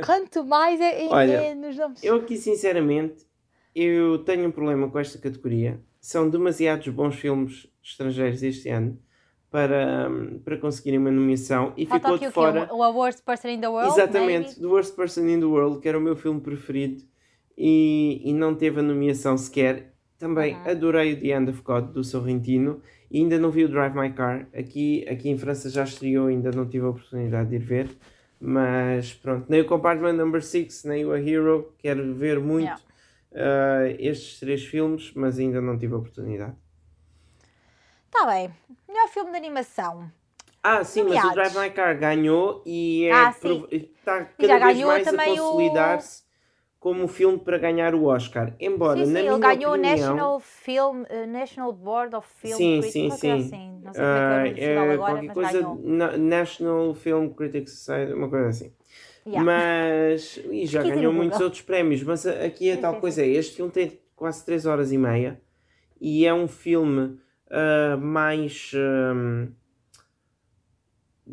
[0.05, 2.03] Quanto mais é, Olha, é nos nomes.
[2.03, 3.27] Eu aqui, sinceramente,
[3.75, 5.81] eu tenho um problema com esta categoria.
[6.01, 8.99] São demasiados bons filmes estrangeiros este ano
[9.53, 10.11] para,
[10.45, 12.69] para conseguirem uma nomeação e Falta ficou de fora.
[12.73, 13.93] O, o Worst Person in the World?
[13.93, 14.61] Exatamente, maybe?
[14.61, 17.05] The Worst Person in the World, que era o meu filme preferido
[17.57, 19.93] e, e não teve a nomeação sequer.
[20.19, 20.71] Também uhum.
[20.71, 22.81] adorei o The End of God do Sorrentino
[23.13, 24.47] e ainda não vi o Drive My Car.
[24.59, 27.91] Aqui, aqui em França já estreou, ainda não tive a oportunidade de ir ver.
[28.41, 31.75] Mas pronto, nem o Compartment Number 6, nem o A Hero.
[31.77, 32.81] Quero ver muito yeah.
[33.33, 36.55] uh, estes três filmes, mas ainda não tive a oportunidade.
[38.07, 38.51] Está bem.
[38.89, 40.11] Melhor filme de animação.
[40.63, 41.37] Ah, sim, Nomeados.
[41.37, 43.35] mas o Drive My Car ganhou e é ah,
[43.71, 46.23] está cada vez mais a consolidar-se
[46.83, 48.57] como filme para ganhar o Oscar.
[48.59, 49.73] Embora, sim, sim, na ele ganhou opinião...
[49.73, 53.31] o National, Film, uh, National Board of Film sim, Critics, sim, sim.
[53.31, 53.81] assim.
[53.85, 58.73] Não sei uh, é, é agora, qualquer coisa, National Film Critics Society, uma coisa assim.
[59.25, 59.45] Yeah.
[59.45, 63.71] Mas, e já ganhou muitos outros prémios, mas aqui a tal coisa é, este filme
[63.71, 65.41] tem quase 3 horas e meia
[66.01, 67.17] e é um filme
[67.47, 68.73] uh, mais.
[68.75, 69.53] Um,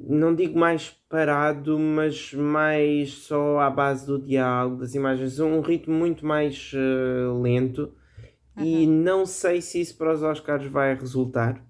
[0.08, 5.94] não digo mais parado, mas mais só à base do diálogo, das imagens, um ritmo
[5.94, 7.94] muito mais uh, lento.
[8.58, 8.66] Uhum.
[8.66, 11.64] E não sei se isso para os Oscars vai resultar.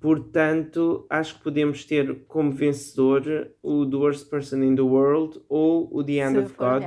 [0.00, 5.88] Portanto, acho que podemos ter como vencedor o The Worst Person in the World ou
[5.92, 6.84] o The End of God.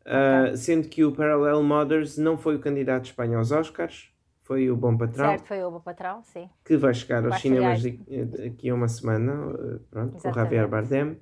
[0.00, 4.09] Uh, sendo que o Parallel Mothers não foi o candidato espanhol aos Oscars,
[4.50, 5.26] foi o Bom Patrão.
[5.26, 6.50] Certo, foi o Bom Patrão, sim.
[6.64, 10.22] Que vai chegar aos vai cinemas daqui a uma semana, eh, pronto, Exatamente.
[10.22, 11.20] com o Javier Bardem.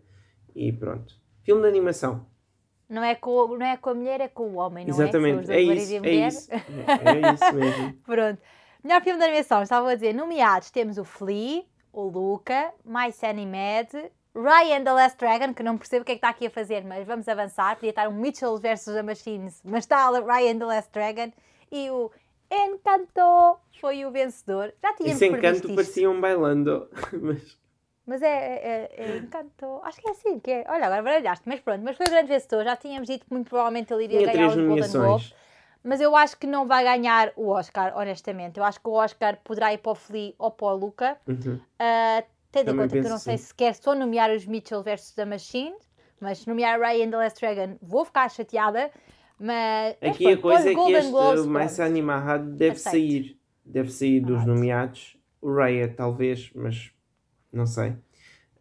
[0.54, 1.14] E pronto.
[1.42, 2.24] Filme de animação.
[2.88, 5.50] Não é, com, não é com a mulher, é com o homem, não Exatamente.
[5.50, 5.60] é?
[5.60, 6.50] Exatamente, é, é isso, é isso.
[6.50, 7.92] É isso mesmo.
[8.02, 8.40] pronto.
[8.82, 13.12] Melhor filme de animação, estava a dizer, nomeados temos o Flea, o Luca, My
[13.44, 16.50] Mad, Ryan the Last Dragon, que não percebo o que é que está aqui a
[16.50, 17.74] fazer, mas vamos avançar.
[17.74, 21.30] Podia estar um Mitchell versus a Machines, mas está Ryan the Last Dragon.
[21.70, 22.10] E o
[22.50, 24.72] Encanto foi o vencedor.
[24.82, 26.88] Já tínhamos Esse Encanto parecia um bailando,
[27.20, 27.58] mas...
[28.06, 29.80] Mas é, é, é, Encanto.
[29.82, 30.64] Acho que é assim que é.
[30.66, 31.82] Olha, agora baralhaste, mas pronto.
[31.84, 32.64] Mas foi o grande vencedor.
[32.64, 35.34] Já tínhamos dito que muito provavelmente ele iria ganhar o Golden Globe.
[35.84, 38.58] Mas eu acho que não vai ganhar o Oscar, honestamente.
[38.58, 41.18] Eu acho que o Oscar poderá ir para o Flea ou para o Luca.
[41.26, 41.56] Uhum.
[41.56, 45.12] Uh, tendo em conta que eu não sei se quer só nomear os Mitchell versus
[45.12, 45.76] the Machine,
[46.18, 48.90] mas se nomear Ryan the Last Dragon vou ficar chateada.
[49.38, 52.90] Mas aqui a coisa é que este Globes, mais animado deve Aceito.
[52.92, 55.16] sair, deve sair dos nomeados.
[55.40, 56.90] O Raya talvez, mas
[57.52, 57.94] não sei.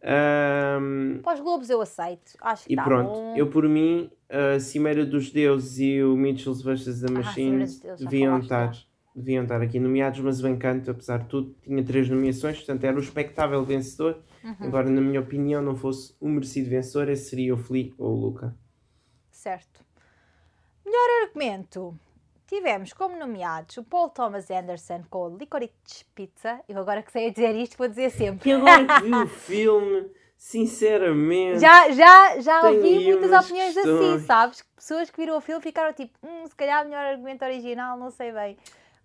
[0.00, 2.32] Um, Para os Globos eu aceito.
[2.40, 3.34] Acho que E tá pronto, bom.
[3.36, 7.00] eu por mim, a Cimeira dos Deuses e o Mitchells vs.
[7.00, 8.72] The Machine ah, deviam estar,
[9.14, 12.96] deviam estar aqui nomeados, mas o Encanto, apesar de tudo, tinha três nomeações, portanto era
[12.96, 14.22] o espectável vencedor.
[14.44, 14.54] Uhum.
[14.68, 18.20] Embora, na minha opinião, não fosse o merecido vencedor, esse seria o Flea ou o
[18.20, 18.54] Luca.
[19.32, 19.84] Certo.
[20.88, 21.94] Melhor argumento.
[22.46, 26.60] Tivemos como nomeados o Paul Thomas Anderson com o Licorice Pizza.
[26.66, 28.50] Eu agora que sei dizer isto, vou dizer sempre.
[28.50, 28.56] E que
[29.04, 31.58] vi o filme, sinceramente.
[31.58, 34.14] Já, já, já ouvi muitas opiniões questões.
[34.14, 34.64] assim, sabes?
[34.74, 38.32] Pessoas que viram o filme ficaram tipo, hum, se calhar melhor argumento original, não sei
[38.32, 38.56] bem.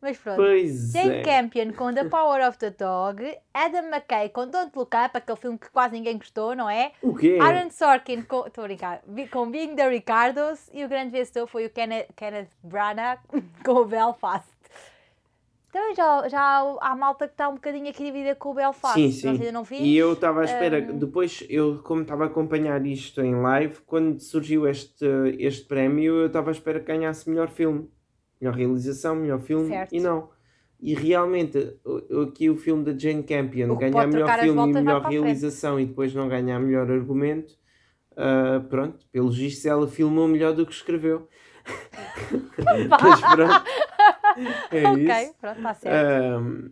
[0.03, 0.35] Mas pronto.
[0.35, 1.21] Pois Jane é.
[1.23, 3.23] Campion com The Power of the Dog.
[3.53, 6.91] Adam McKay com Don't Look Up, aquele filme que quase ninguém gostou, não é?
[7.01, 7.37] O quê?
[7.41, 8.45] Aaron Sorkin com.
[8.45, 9.01] Estou a brincar.
[9.31, 10.69] Com Being the Ricardos.
[10.73, 13.19] E o grande vencedor foi o Kenneth, Kenneth Branagh
[13.63, 14.51] com o Belfast.
[15.69, 18.95] Então já, já há malta que está um bocadinho aqui dividida com o Belfast.
[18.95, 19.29] Sim, sim.
[19.29, 19.79] Ainda não fiz.
[19.79, 20.99] E eu estava à espera, um...
[20.99, 25.05] depois eu, como estava a acompanhar isto em live, quando surgiu este,
[25.39, 27.89] este prémio, eu estava à espera que ganhasse melhor filme
[28.43, 29.95] melhor realização, melhor filme, certo.
[29.95, 30.29] e não.
[30.79, 31.77] E realmente,
[32.27, 36.27] aqui o filme da Jane Campion ganhar melhor filme e melhor realização e depois não
[36.27, 37.53] ganhar melhor argumento,
[38.11, 41.29] uh, pronto, pelos vistos ela filmou melhor do que escreveu.
[42.89, 43.65] mas pronto,
[44.71, 45.35] é isso.
[45.39, 46.41] pronto, está certo.
[46.41, 46.71] Um,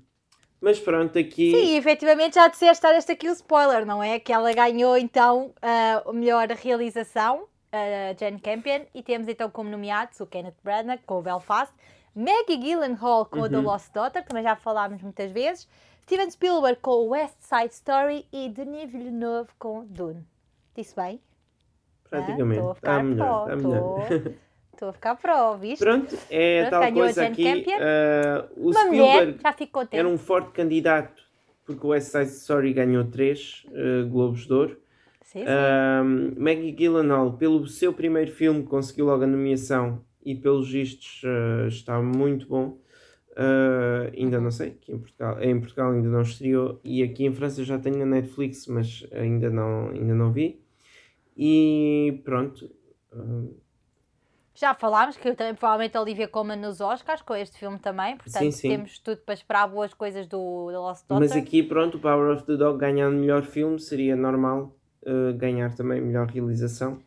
[0.60, 1.52] mas pronto, aqui.
[1.52, 4.20] Sim, efetivamente já disseste este aqui o spoiler, não é?
[4.20, 9.70] Que ela ganhou então a uh, melhor realização a Jane Campion e temos então como
[9.70, 11.74] nomeados o Kenneth Branagh com o Belfast,
[12.16, 13.50] Maggie Gyllenhaal com uhum.
[13.50, 15.68] The Lost Daughter, que também já falámos muitas vezes,
[16.04, 20.26] Steven Spielberg com o West Side Story e Denis Villeneuve com Dune.
[20.76, 21.22] Disse bem?
[22.10, 22.60] Praticamente.
[22.60, 24.08] Estou ah, a ficar tá melhor, tá melhor.
[24.74, 25.84] Estou a ficar pro, viste?
[25.84, 27.46] Pronto, é Pronto, tal coisa aqui.
[27.46, 30.00] Uh, o Uma Spielberg mulher, já fico contente.
[30.00, 31.22] era um forte candidato
[31.66, 34.81] porque o West Side Story ganhou três uh, Globos de Ouro
[35.32, 36.36] Sim, sim.
[36.38, 42.02] Maggie Gyllenhaal, pelo seu primeiro filme, conseguiu logo a nomeação e pelos vistos uh, está
[42.02, 42.78] muito bom.
[43.32, 47.34] Uh, ainda não sei, que em Portugal, em Portugal ainda não estreou e aqui em
[47.34, 50.62] França já tenho na Netflix, mas ainda não, ainda não vi.
[51.38, 52.70] E pronto.
[53.14, 53.56] Uh...
[54.54, 58.44] Já falámos que também provavelmente a Olivia Colman nos Oscars com este filme também, portanto
[58.44, 58.70] sim, sim.
[58.72, 61.30] temos tudo para esperar boas coisas do The Lost Daughter.
[61.30, 65.74] Mas aqui pronto, o Power of the Dog ganhando melhor filme seria normal uh, ganhar
[65.76, 67.02] também melhor realização.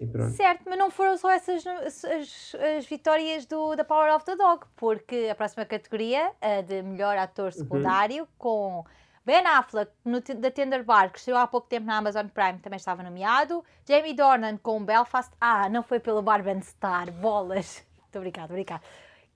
[0.00, 0.32] E pronto.
[0.32, 4.64] Certo, mas não foram só essas as, as, vitórias do, da Power of the Dog,
[4.76, 7.52] porque a próxima categoria, a de melhor ator uhum.
[7.52, 8.28] secundário, uhum.
[8.36, 8.84] com
[9.24, 12.78] Ben Affleck no, da Tender Bar, que estreou há pouco tempo na Amazon Prime, também
[12.78, 13.64] estava nomeado.
[13.88, 15.32] Jamie Dornan com Belfast.
[15.40, 17.84] Ah, não foi pelo Barben Star, bolas.
[18.06, 18.82] Estou obrigado, obrigado.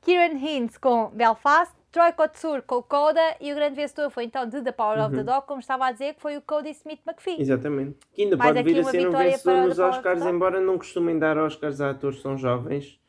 [0.01, 1.73] Kieran Hines com Belfast.
[1.97, 5.07] Troy Kotsur com o Coda e o grande vencedor foi então de The Power uhum.
[5.07, 5.25] of the uhum.
[5.25, 7.41] Dog, como estava a dizer, que foi o Cody Smith McPhee.
[7.41, 7.97] Exatamente.
[8.13, 11.39] Que ainda Mais pode vir a ser um vencedor nos Oscars, embora não costumem dar
[11.39, 13.01] Oscars a atores que são jovens.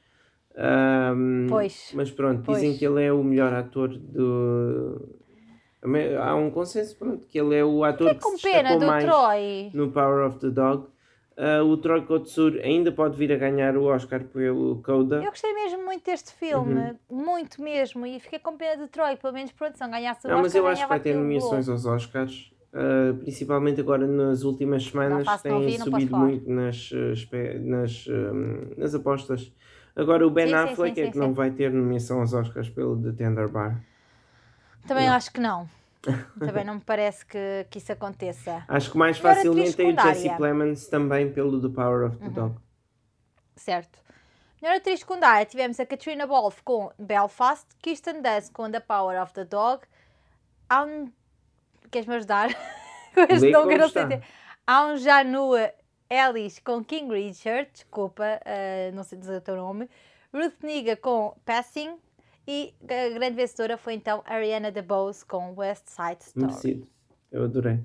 [0.55, 1.91] Um, pois.
[1.93, 2.61] Mas pronto, pois.
[2.61, 5.05] dizem que ele é o melhor ator do.
[6.23, 8.87] Há um consenso, pronto, que ele é o ator que, que com se pena do
[8.87, 9.69] mais Troy.
[9.73, 10.87] no Power of the Dog.
[11.37, 15.17] Uh, o Troy Kotsur ainda pode vir a ganhar o Oscar pelo Coda.
[15.17, 17.23] Eu gostei mesmo muito deste filme, uhum.
[17.23, 20.31] muito mesmo, e fiquei com pena de Troy, pelo menos pronto, se não ganhasse o
[20.31, 24.85] Não, mas eu acho que vai ter nomeações aos Oscars, uh, principalmente agora nas últimas
[24.85, 26.89] semanas, têm subido muito nas,
[27.61, 29.53] nas, um, nas apostas.
[29.95, 32.69] Agora o Ben sim, Affleck sim, sim, é que não vai ter nomeação aos Oscars
[32.69, 33.79] pelo The Tender Bar.
[34.87, 35.13] Também não.
[35.13, 35.69] acho que não.
[36.39, 38.63] Também não me parece que, que isso aconteça.
[38.67, 42.33] Acho que mais facilmente é o Jesse Plemons também pelo The Power of the uhum.
[42.33, 42.55] Dog.
[43.55, 43.99] Certo.
[44.61, 49.33] Melhor atriz secundária tivemos a Katrina Wolf com Belfast, Kirsten Dunst com The Power of
[49.33, 49.83] the Dog.
[50.71, 51.11] Um...
[51.91, 52.49] Queres-me ajudar?
[53.13, 54.21] com este nome não sei
[54.65, 55.71] Há um Janua
[56.09, 59.89] Ellis com King Richard, desculpa, uh, não sei dizer o teu nome.
[60.33, 61.97] Ruth Niga com Passing
[62.47, 66.45] e a grande vencedora foi então Ariana DeBose com West Side Story.
[66.45, 66.87] Merecido.
[67.29, 67.83] Eu adorei.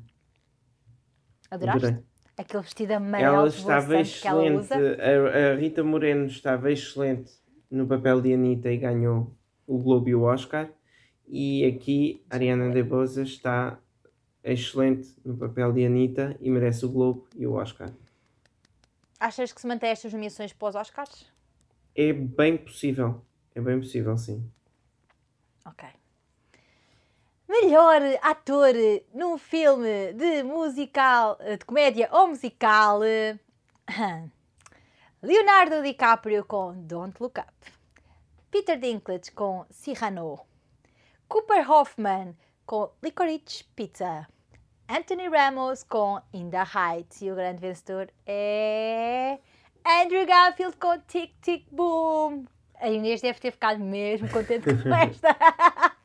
[1.51, 1.87] Adoraste?
[1.87, 2.05] Adorei.
[2.37, 4.72] Aquele vestido amarelo ela estava excelente.
[4.72, 7.33] A, a, Rita Moreno estava excelente
[7.70, 10.70] no papel de Anitta e ganhou o Globo e o Oscar.
[11.27, 13.79] E aqui a Ariana DeBose está
[14.44, 17.92] excelente no papel de Anitta e merece o Globo e o Oscar.
[19.18, 21.31] Achas que se mantém estas nomeações para os Oscars?
[21.94, 23.22] É bem possível.
[23.54, 24.50] É bem possível, sim.
[25.64, 25.88] Ok.
[27.48, 28.74] Melhor ator
[29.12, 33.00] num filme de musical, de comédia ou musical.
[35.22, 37.52] Leonardo DiCaprio com Don't Look Up.
[38.50, 40.40] Peter Dinklage com Cyrano.
[41.28, 42.36] Cooper Hoffman
[42.66, 44.26] com Licorice Pizza.
[44.88, 47.22] Anthony Ramos com In the Heights.
[47.22, 49.38] E o grande vencedor é
[49.84, 52.46] Andrew Garfield com Tic Tic Boom.
[52.83, 55.37] A Inês deve ter ficado mesmo contente com esta.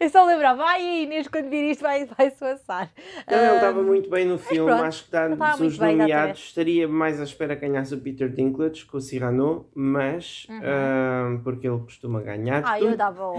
[0.00, 2.90] Eu só lembrava, ai Inês, quando vir isto vai, vai se passar.
[3.30, 6.40] Não, ele estava muito bem no filme, pronto, acho que está dos nomeados.
[6.40, 11.36] Estaria mais à espera que ganhasse o Peter Dinklage com o Cyrano, mas uhum.
[11.36, 12.62] uh, porque ele costuma ganhar.
[12.64, 12.90] Ah, tudo.
[12.90, 13.36] eu dava ao,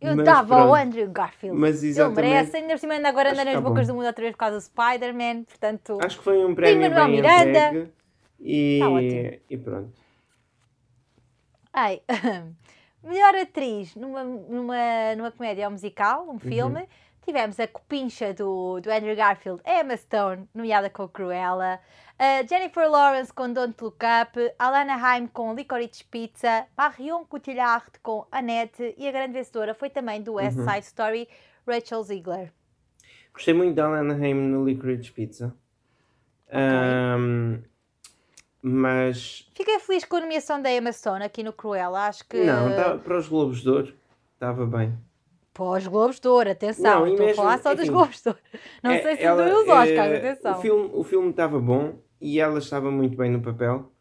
[0.00, 1.58] eu dava ao Andrew Garfield.
[1.58, 4.06] Mas exatamente, ele merece, ainda por cima ainda agora anda nas tá bocas do mundo
[4.06, 5.98] outra vez por causa do Spider-Man, portanto.
[6.02, 7.90] Acho que foi um prémio bem Miranda.
[8.40, 10.03] E, tá e pronto.
[11.74, 12.00] Ai,
[13.02, 16.82] melhor atriz numa, numa, numa comédia ou musical, um filme.
[16.82, 16.86] Uhum.
[17.24, 21.80] Tivemos a copincha do, do Andrew Garfield, Emma Stone, nomeada com Cruella.
[22.14, 24.38] Uh, Jennifer Lawrence com Don't Look Up.
[24.56, 26.66] Alana Haim com Licorice Pizza.
[26.76, 28.94] Marion Cotillard com Annette.
[28.96, 30.64] E a grande vencedora foi também do West uhum.
[30.64, 31.28] Side Story,
[31.66, 32.52] Rachel Ziegler.
[33.32, 35.52] Gostei muito da Alana Haim no Licorice Pizza.
[36.46, 36.60] Okay.
[37.18, 37.62] Um,
[38.66, 39.46] mas.
[39.54, 42.06] Fiquei feliz com a nomeação da Emma Stone aqui no Cruella.
[42.06, 42.42] Acho que.
[42.42, 43.94] Não, tá, para os Globos de Ouro
[44.32, 44.96] estava bem.
[45.52, 47.00] Para os Globos de Ouro, atenção.
[47.00, 48.40] Não, estou mesmo, a falar só enfim, dos Globos de Ouro.
[48.82, 50.58] Não é, sei se ela, os Oscars, é, atenção.
[50.58, 53.92] O filme, o filme estava bom e ela estava muito bem no papel.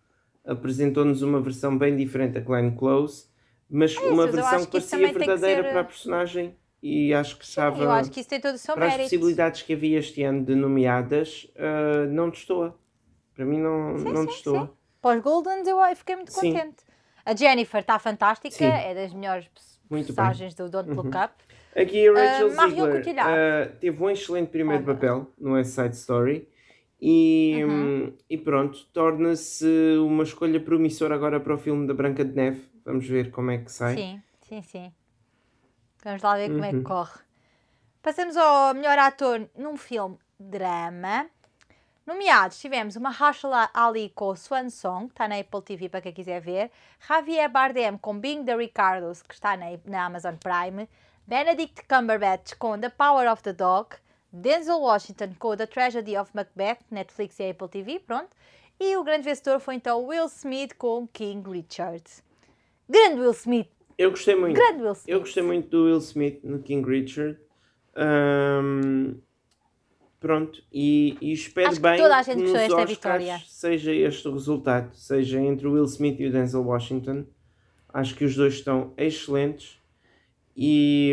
[0.46, 3.28] Apresentou-nos uma versão bem diferente da Glenn Close,
[3.70, 5.72] mas é uma versão que parecia verdadeira ser...
[5.72, 7.84] para a personagem e acho que estava.
[7.84, 9.04] eu acho que isso tem todo o seu para mérito.
[9.04, 12.78] as possibilidades que havia este ano de nomeadas, uh, não destoa.
[13.36, 14.70] Para mim não, sim, não sim,
[15.02, 16.84] Para os Goldens eu fiquei muito contente.
[17.26, 18.66] A Jennifer está fantástica, sim.
[18.66, 19.50] é das melhores
[19.90, 20.66] muito personagens bem.
[20.66, 21.24] do Don't Look uhum.
[21.24, 21.34] Up.
[21.76, 26.48] Aqui a Rachel uh, Ziegler uh, teve um excelente primeiro papel no West Side Story
[27.02, 28.14] e, uhum.
[28.30, 32.70] e pronto, torna-se uma escolha promissora agora para o filme da Branca de Neve.
[32.86, 33.96] Vamos ver como é que sai.
[33.96, 34.94] Sim, sim, sim.
[36.04, 36.56] Vamos lá ver uhum.
[36.56, 36.84] como é que uhum.
[36.84, 37.20] corre.
[38.02, 41.26] Passamos ao melhor ator num filme drama.
[42.06, 46.12] Nomeados tivemos uma Mahershala Ali com Swan Song, que está na Apple TV para quem
[46.12, 46.70] quiser ver,
[47.08, 50.90] Javier Bardem com Being the Ricardos, que está na, na Amazon Prime,
[51.26, 53.96] Benedict Cumberbatch com The Power of the Dog,
[54.34, 58.36] Denzel Washington com The Tragedy of Macbeth, Netflix e Apple TV, pronto.
[58.78, 62.04] E o grande vencedor foi então Will Smith com King Richard.
[62.90, 63.70] Grande Will Smith!
[63.98, 64.56] Eu gostei muito.
[64.58, 65.08] Grande Will Smith.
[65.08, 67.40] Eu gostei muito do Will Smith no King Richard.
[67.96, 69.22] Um,
[70.24, 73.42] Pronto, e, e espero Acho bem que, toda a gente que nos Oscars vitória.
[73.46, 77.26] seja este o resultado, seja entre o Will Smith e o Denzel Washington.
[77.94, 79.78] Acho que os dois estão excelentes
[80.56, 81.12] e,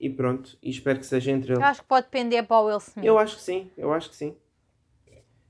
[0.00, 1.62] e pronto, e espero que seja entre eles.
[1.62, 3.06] Eu acho que pode depender para o Will Smith.
[3.06, 4.34] Eu acho que sim, eu acho que sim.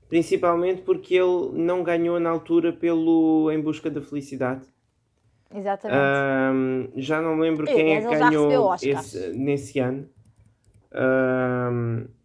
[0.07, 4.67] Principalmente porque ele não ganhou na altura pelo Em Busca da Felicidade.
[5.51, 5.99] Exatamente.
[5.99, 10.07] Um, já não lembro quem é que ganhou esse, nesse ano.
[10.93, 12.20] Um,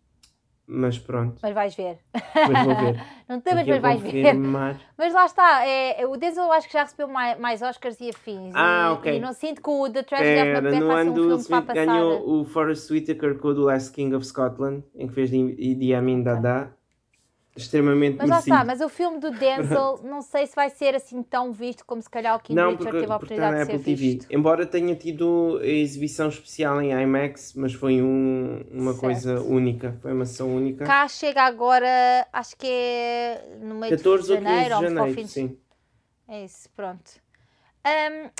[0.66, 1.38] mas pronto.
[1.42, 1.98] Mas vais ver.
[2.12, 3.02] Mas vou ver.
[3.28, 4.34] não te mas vais ver.
[4.34, 8.10] Mas lá está, é, o Denzel eu acho que já recebeu mais, mais Oscars e
[8.10, 8.52] afins.
[8.54, 9.16] Ah, e, ok.
[9.16, 12.40] E não sinto que o The Tragedy of Macbeth no ano um Smith para ganhou
[12.40, 15.94] o Forrest Whitaker com o The Last King of Scotland, em que fez de Idi
[15.94, 16.74] Amin Dada.
[17.56, 21.22] Extremamente Mas lá está, mas o filme do Denzel não sei se vai ser assim
[21.22, 23.84] tão visto como se calhar o King não, Richard teve a oportunidade de ser Apple
[23.84, 23.96] TV.
[23.96, 24.26] visto.
[24.30, 29.00] Embora tenha tido a exibição especial em IMAX, mas foi um, uma certo.
[29.00, 30.84] coisa única, foi uma sessão única.
[30.84, 35.20] Cá chega agora, acho que é no meio 14 de janeiro, ou 15 de janeiro,
[35.20, 35.58] ou sim.
[36.28, 37.10] É isso, pronto.
[37.86, 38.30] Um,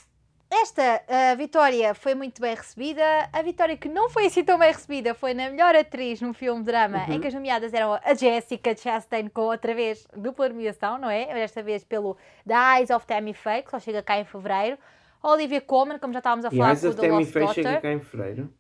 [0.51, 3.03] esta uh, vitória foi muito bem recebida.
[3.32, 6.62] A vitória que não foi assim tão bem recebida foi na melhor atriz num filme
[6.62, 7.14] drama, uhum.
[7.14, 11.26] em que as nomeadas eram a Jessica Chastain com outra vez dupla nomeação, não é?
[11.34, 12.16] Desta vez pelo
[12.47, 14.78] The Eyes of Tammy Faye, que só chega cá em fevereiro.
[15.22, 17.92] A Olivia Colman, como já estávamos a falar, com o The Lost Faye chega cá
[17.92, 18.55] em fevereiro.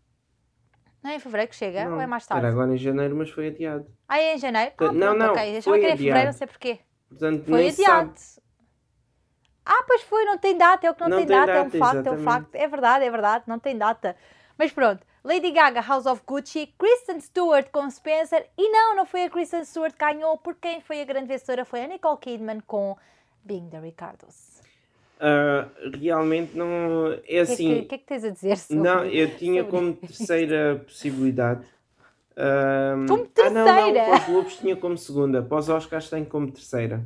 [1.02, 1.84] Não é em fevereiro que chega?
[1.84, 2.44] Não, ou é mais tarde?
[2.44, 3.86] Era agora em janeiro, mas foi adiado.
[4.08, 4.72] Ah, é em janeiro?
[4.78, 5.32] Ah, não, pronto, não.
[5.32, 5.62] Okay.
[5.62, 6.80] Foi que era em fevereiro, não sei porquê.
[7.08, 8.12] Portanto, foi adiado.
[8.16, 8.45] Sabe.
[9.66, 11.58] Ah, pois foi, não tem data, é o que não, não tem, tem, data, data
[11.58, 12.08] é um facto, exatamente.
[12.08, 12.54] é um facto.
[12.54, 14.16] É verdade, é verdade, não tem data.
[14.56, 19.24] Mas pronto, Lady Gaga, House of Gucci, Kristen Stewart com Spencer, e não, não foi
[19.24, 22.60] a Kristen Stewart que ganhou, porque quem foi a grande vencedora foi a Nicole Kidman
[22.60, 22.96] com
[23.44, 24.60] Being the Ricardos.
[25.16, 27.72] Uh, realmente não é assim.
[27.72, 31.66] O que, que, é que, tens a dizer sobre Não, eu tinha como terceira possibilidade.
[32.36, 33.60] Um, como terceira?
[33.62, 37.02] Ah, não, não, para os Globos tinha como segunda, para os Oscars tem como terceira.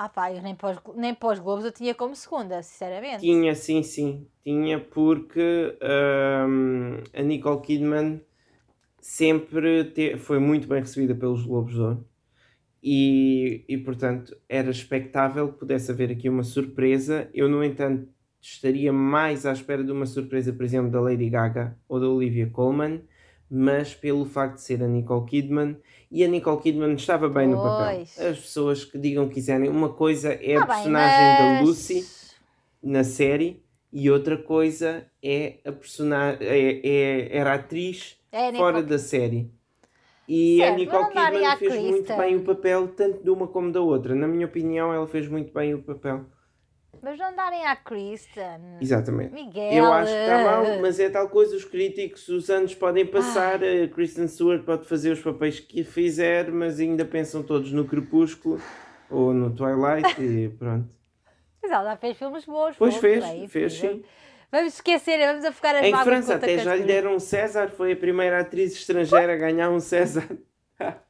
[0.00, 3.18] Ah pá, eu nem os, nem os Globos eu tinha como segunda, sinceramente.
[3.18, 4.28] Tinha, sim, sim.
[4.44, 8.20] Tinha porque um, a Nicole Kidman
[9.00, 12.08] sempre te, foi muito bem recebida pelos Globos de Ouro.
[12.80, 17.28] E, e, portanto, era expectável que pudesse haver aqui uma surpresa.
[17.34, 18.08] Eu, no entanto,
[18.40, 22.48] estaria mais à espera de uma surpresa, por exemplo, da Lady Gaga ou da Olivia
[22.48, 23.02] Colman,
[23.50, 25.76] mas pelo facto de ser a Nicole Kidman
[26.10, 27.56] e a Nicole Kidman estava bem pois.
[27.56, 28.00] no papel.
[28.30, 31.60] As pessoas que digam que quiserem, uma coisa é tá a personagem bem, mas...
[31.60, 32.06] da Lucy
[32.82, 38.82] na série e outra coisa é a personagem é, é, era a atriz é fora
[38.82, 39.50] da série.
[40.28, 43.80] E certo, a Nicole Kidman fez muito bem o papel, tanto de uma como da
[43.80, 44.14] outra.
[44.14, 46.26] Na minha opinião, ela fez muito bem o papel.
[47.02, 48.78] Mas não darem à Kristen.
[48.80, 49.32] Exatamente.
[49.32, 49.72] Miguel.
[49.72, 53.62] Eu acho que está mal, mas é tal coisa, os críticos, os anos podem passar,
[53.62, 53.84] Ai.
[53.84, 58.60] a Kristen Stewart pode fazer os papéis que fizer, mas ainda pensam todos no Crepúsculo
[59.10, 60.88] ou no Twilight e pronto.
[61.62, 62.76] Mas ela já fez filmes bons.
[62.76, 64.02] Pois fez, bem, fez sim.
[64.50, 67.92] Vamos esquecer, vamos a focar as Em França até já lhe deram um César, foi
[67.92, 70.26] a primeira atriz estrangeira a ganhar um César.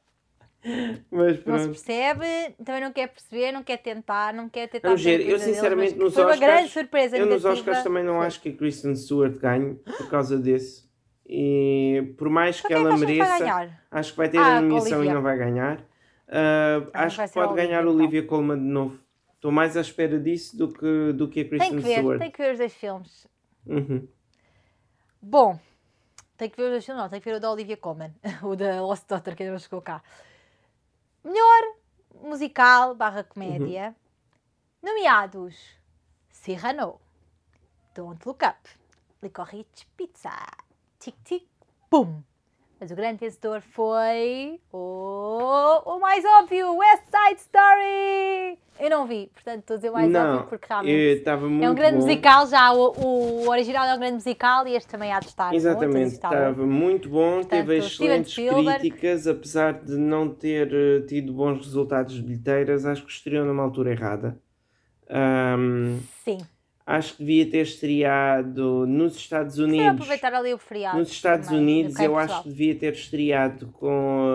[1.09, 1.57] Mas pronto.
[1.57, 4.87] Não se percebe, também não quer perceber, não quer tentar, não quer tentar.
[4.87, 6.39] É Vamos ver, eu sinceramente deles, nos foi Oscars.
[6.39, 7.49] Uma grande surpresa eu negativa.
[7.49, 10.89] nos Oscars também não acho que a Kristen Stewart ganhe por causa desse.
[11.25, 15.03] E por mais é que, ela mereça, que acho que vai ter ah, a nomeação
[15.03, 15.79] e não vai ganhar.
[16.27, 18.29] Uh, acho que pode ganhar a Olivia então.
[18.37, 18.99] Colman de novo.
[19.35, 22.19] Estou mais à espera disso do que, do que a Kristen tem que ver, Stewart.
[22.19, 23.27] Tem que ver os dois filmes.
[23.65, 24.07] Uhum.
[25.21, 25.59] Bom,
[26.35, 28.55] tem que ver os dois filmes, não, tem que ver o da Olivia Colman, o
[28.55, 30.01] da Lost Daughter, que ainda não chegou cá.
[31.29, 31.75] Melhor
[32.23, 33.95] musical barra comédia.
[34.81, 34.89] Uhum.
[34.89, 35.55] Nomeados
[36.31, 36.99] Cyrano,
[37.93, 38.67] Don't Look Up,
[39.21, 40.31] Licorice Pizza,
[40.97, 41.47] Tic Tic
[41.91, 42.23] Boom.
[42.79, 48.57] Mas o grande vencedor foi o, o mais óbvio, West Side Story.
[48.79, 51.27] Eu não vi, portanto estou a dizer mais não, óbvio porque realmente
[51.61, 52.03] é um grande bom.
[52.03, 55.53] musical, já o, o, original é um grande musical e este também há de estar.
[55.53, 61.57] Exatamente, estava muito bom, portanto, teve excelentes críticas, apesar de não ter uh, tido bons
[61.57, 64.39] resultados de bilheteiras, acho que estreou numa altura errada.
[65.09, 66.37] Um, Sim
[66.89, 69.85] acho que devia ter estreado nos Estados Unidos.
[69.85, 70.97] Sim, aproveitar ali o feriado.
[70.97, 74.27] Nos Estados também, Unidos, eu acho que devia ter estreado com,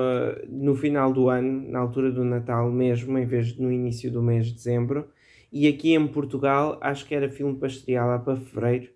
[0.48, 4.22] no final do ano, na altura do Natal mesmo, em vez de no início do
[4.22, 5.08] mês de dezembro.
[5.50, 8.88] E aqui em Portugal, acho que era filme para estrear lá para fevereiro,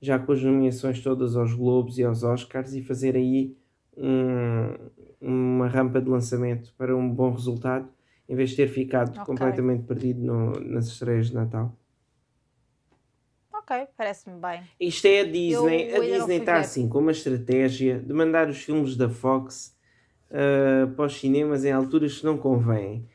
[0.00, 3.56] já com as nomeações todas aos Globos e aos Oscars, e fazer aí
[3.96, 4.76] um,
[5.20, 7.88] uma rampa de lançamento para um bom resultado,
[8.28, 9.24] em vez de ter ficado okay.
[9.24, 11.76] completamente perdido no, nas estreias de Natal
[13.70, 14.62] ok, parece-me bem.
[14.80, 15.90] Isto é a Disney.
[15.90, 19.76] Eu, a Disney está assim com uma estratégia de mandar os filmes da Fox
[20.30, 23.06] uh, para os cinemas em alturas que não convêm.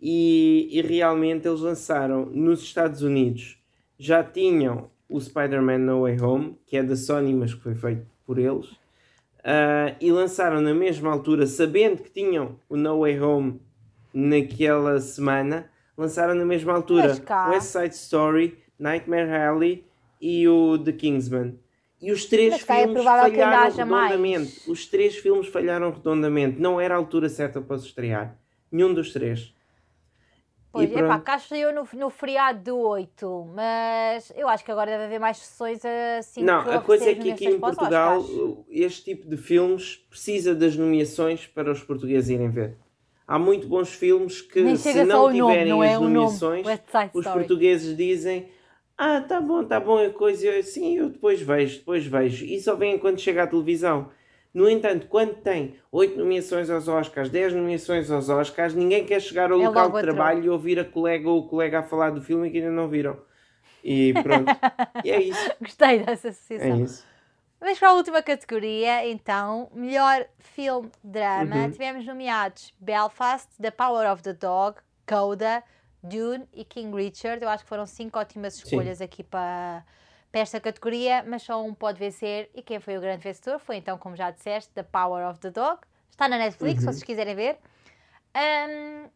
[0.00, 3.58] E, e realmente eles lançaram nos Estados Unidos,
[3.98, 8.06] já tinham o Spider-Man No Way Home, que é da Sony, mas que foi feito
[8.26, 8.66] por eles.
[9.40, 13.60] Uh, e lançaram na mesma altura, sabendo que tinham o No Way Home
[14.12, 17.16] naquela semana, lançaram na mesma altura
[17.50, 19.84] West Side Story, Nightmare Alley
[20.24, 21.58] e o The Kingsman.
[22.00, 24.18] E os três Mas é filmes falharam redondamente.
[24.18, 24.66] Mais.
[24.66, 26.58] Os três filmes falharam redondamente.
[26.58, 28.38] Não era a altura certa para se estrear.
[28.72, 29.52] Nenhum dos três.
[30.72, 34.90] Pois, é pá, cá estreou no, no feriado do 8, mas eu acho que agora
[34.90, 35.80] deve haver mais sessões
[36.18, 36.42] assim.
[36.42, 38.24] Não, a coisa é que aqui em Portugal
[38.68, 42.76] este tipo de filmes precisa das nomeações para os portugueses irem ver.
[43.24, 46.66] há muito bons filmes que se não tiverem nome, não é as nomeações,
[47.12, 48.48] os portugueses dizem
[48.96, 52.44] ah, tá bom, tá bom, é coisa, sim, eu depois vejo, depois vejo.
[52.44, 54.10] E só vem quando chega à televisão.
[54.52, 59.50] No entanto, quando tem 8 nomeações aos Oscars, 10 nomeações aos Oscars, ninguém quer chegar
[59.50, 62.22] ao é local de trabalho e ouvir a colega ou o colega a falar do
[62.22, 63.18] filme que ainda não viram.
[63.82, 64.50] E pronto.
[65.04, 65.50] e é isso.
[65.60, 66.68] Gostei dessa associação.
[66.68, 67.04] É isso.
[67.60, 69.68] Vamos para a última categoria, então.
[69.74, 71.56] Melhor filme drama.
[71.56, 71.70] Uhum.
[71.72, 75.64] Tivemos nomeados Belfast, The Power of the Dog, Coda,
[76.04, 77.42] Dune e King Richard.
[77.42, 79.04] Eu acho que foram cinco ótimas escolhas Sim.
[79.04, 79.82] aqui para,
[80.30, 82.50] para esta categoria, mas só um pode vencer.
[82.54, 85.50] E quem foi o grande vencedor foi, então, como já disseste, The Power of the
[85.50, 85.78] Dog.
[86.10, 86.92] Está na Netflix, uhum.
[86.92, 87.56] se vocês quiserem ver.
[88.36, 89.08] Um,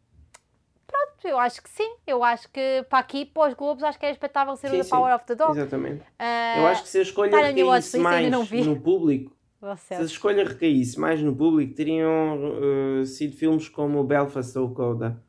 [0.87, 1.95] pronto, eu acho que sim.
[2.07, 4.83] Eu acho que para aqui, para os Globos, acho que é expectável ser sim, o
[4.83, 5.51] The Power of the Dog.
[5.51, 6.01] Exatamente.
[6.01, 9.37] Uh, eu acho que se a escolha recaísse mais no público,
[9.77, 15.21] se a escolha recaísse mais no público, teriam uh, sido filmes como Belfast ou Coda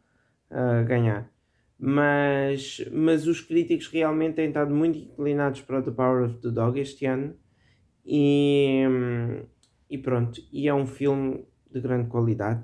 [0.50, 1.30] a uh, ganhar
[1.82, 6.78] mas, mas os críticos realmente têm estado muito inclinados para The Power of the Dog
[6.78, 7.34] este ano
[8.04, 8.84] e,
[9.88, 12.62] e pronto, e é um filme de grande qualidade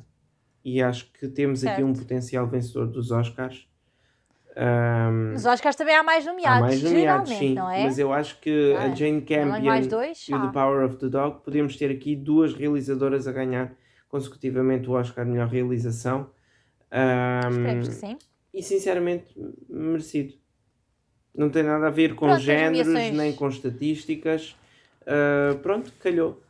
[0.62, 1.72] e acho que temos certo.
[1.72, 3.66] aqui um potencial vencedor dos Oscars.
[4.54, 7.84] Um, Nos Oscars também há mais nomeados, há mais nomeados sim, não é?
[7.84, 11.42] Mas eu acho que a Jane Campion dois, e o The Power of the Dog
[11.42, 13.72] podemos ter aqui duas realizadoras a ganhar
[14.08, 16.30] consecutivamente o Oscar de melhor realização.
[16.92, 18.18] Um, Esperemos que sim
[18.56, 19.26] e sinceramente
[19.68, 20.32] merecido.
[21.34, 24.56] Não tem nada a ver com pronto, géneros, nem com estatísticas.
[25.02, 26.42] Uh, pronto, calhou.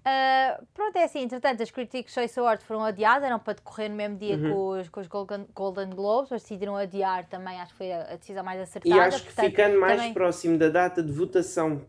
[0.00, 3.94] Uh, pronto, é assim, entretanto, as Critics' Choice Awards foram adiadas, eram para decorrer no
[3.94, 4.52] mesmo dia uhum.
[4.52, 8.14] com, os, com os Golden, Golden Globes, mas decidiram adiar também, acho que foi a,
[8.14, 8.96] a decisão mais acertada.
[8.96, 10.12] E acho que portanto, ficando mais também...
[10.12, 11.82] próximo da data de votação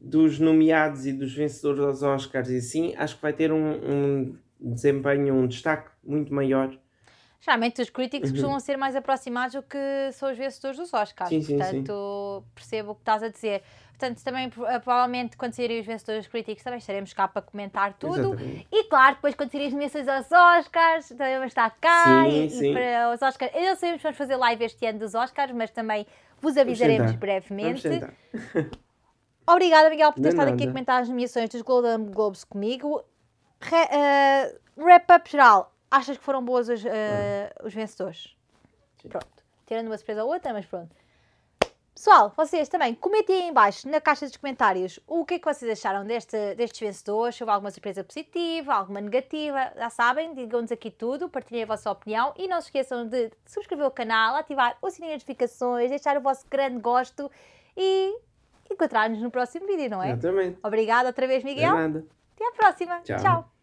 [0.00, 4.38] dos nomeados e dos vencedores aos Oscars e assim, acho que vai ter um, um
[4.60, 6.78] desempenho, um destaque muito maior
[7.44, 8.36] Geralmente os críticos uhum.
[8.36, 9.78] costumam ser mais aproximados do que
[10.12, 11.28] são os vencedores dos Oscars.
[11.28, 12.50] Sim, sim, Portanto, sim.
[12.54, 13.62] percebo o que estás a dizer.
[13.90, 17.92] Portanto, também eh, provavelmente quando saírem os vencedores dos críticos também estaremos cá para comentar
[17.98, 18.32] tudo.
[18.32, 18.66] Exatamente.
[18.72, 22.50] E claro, depois quando saírem as nomeações aos Oscars, também vamos estar cá sim, e,
[22.50, 22.70] sim.
[22.70, 23.52] e para os Oscars.
[23.54, 26.06] Eu não sabemos se vamos fazer live este ano dos Oscars, mas também
[26.40, 27.86] vos avisaremos brevemente.
[29.46, 33.04] Obrigada, Miguel, por ter estado aqui a comentar as nomeações dos Golden Globes comigo.
[33.60, 36.88] Re, uh, Wrap-up geral achas que foram boas os, uh,
[37.64, 38.36] os vencedores?
[39.00, 39.08] Sim.
[39.08, 39.26] Pronto.
[39.66, 40.94] Tirando uma surpresa ou outra, mas pronto.
[41.94, 45.44] Pessoal, vocês também comentem aí em baixo na caixa dos comentários o que é que
[45.44, 50.72] vocês acharam deste, destes vencedores, se houve alguma surpresa positiva, alguma negativa, já sabem, digam-nos
[50.72, 54.76] aqui tudo, partilhem a vossa opinião e não se esqueçam de subscrever o canal, ativar
[54.82, 57.30] o sininho de notificações, deixar o vosso grande gosto
[57.76, 58.18] e
[58.68, 60.10] encontrar-nos no próximo vídeo, não é?
[60.10, 60.58] Exatamente.
[60.64, 61.70] Obrigada outra vez, Miguel.
[61.70, 62.06] De nada.
[62.34, 63.00] Até à próxima.
[63.02, 63.18] Tchau.
[63.18, 63.53] Tchau.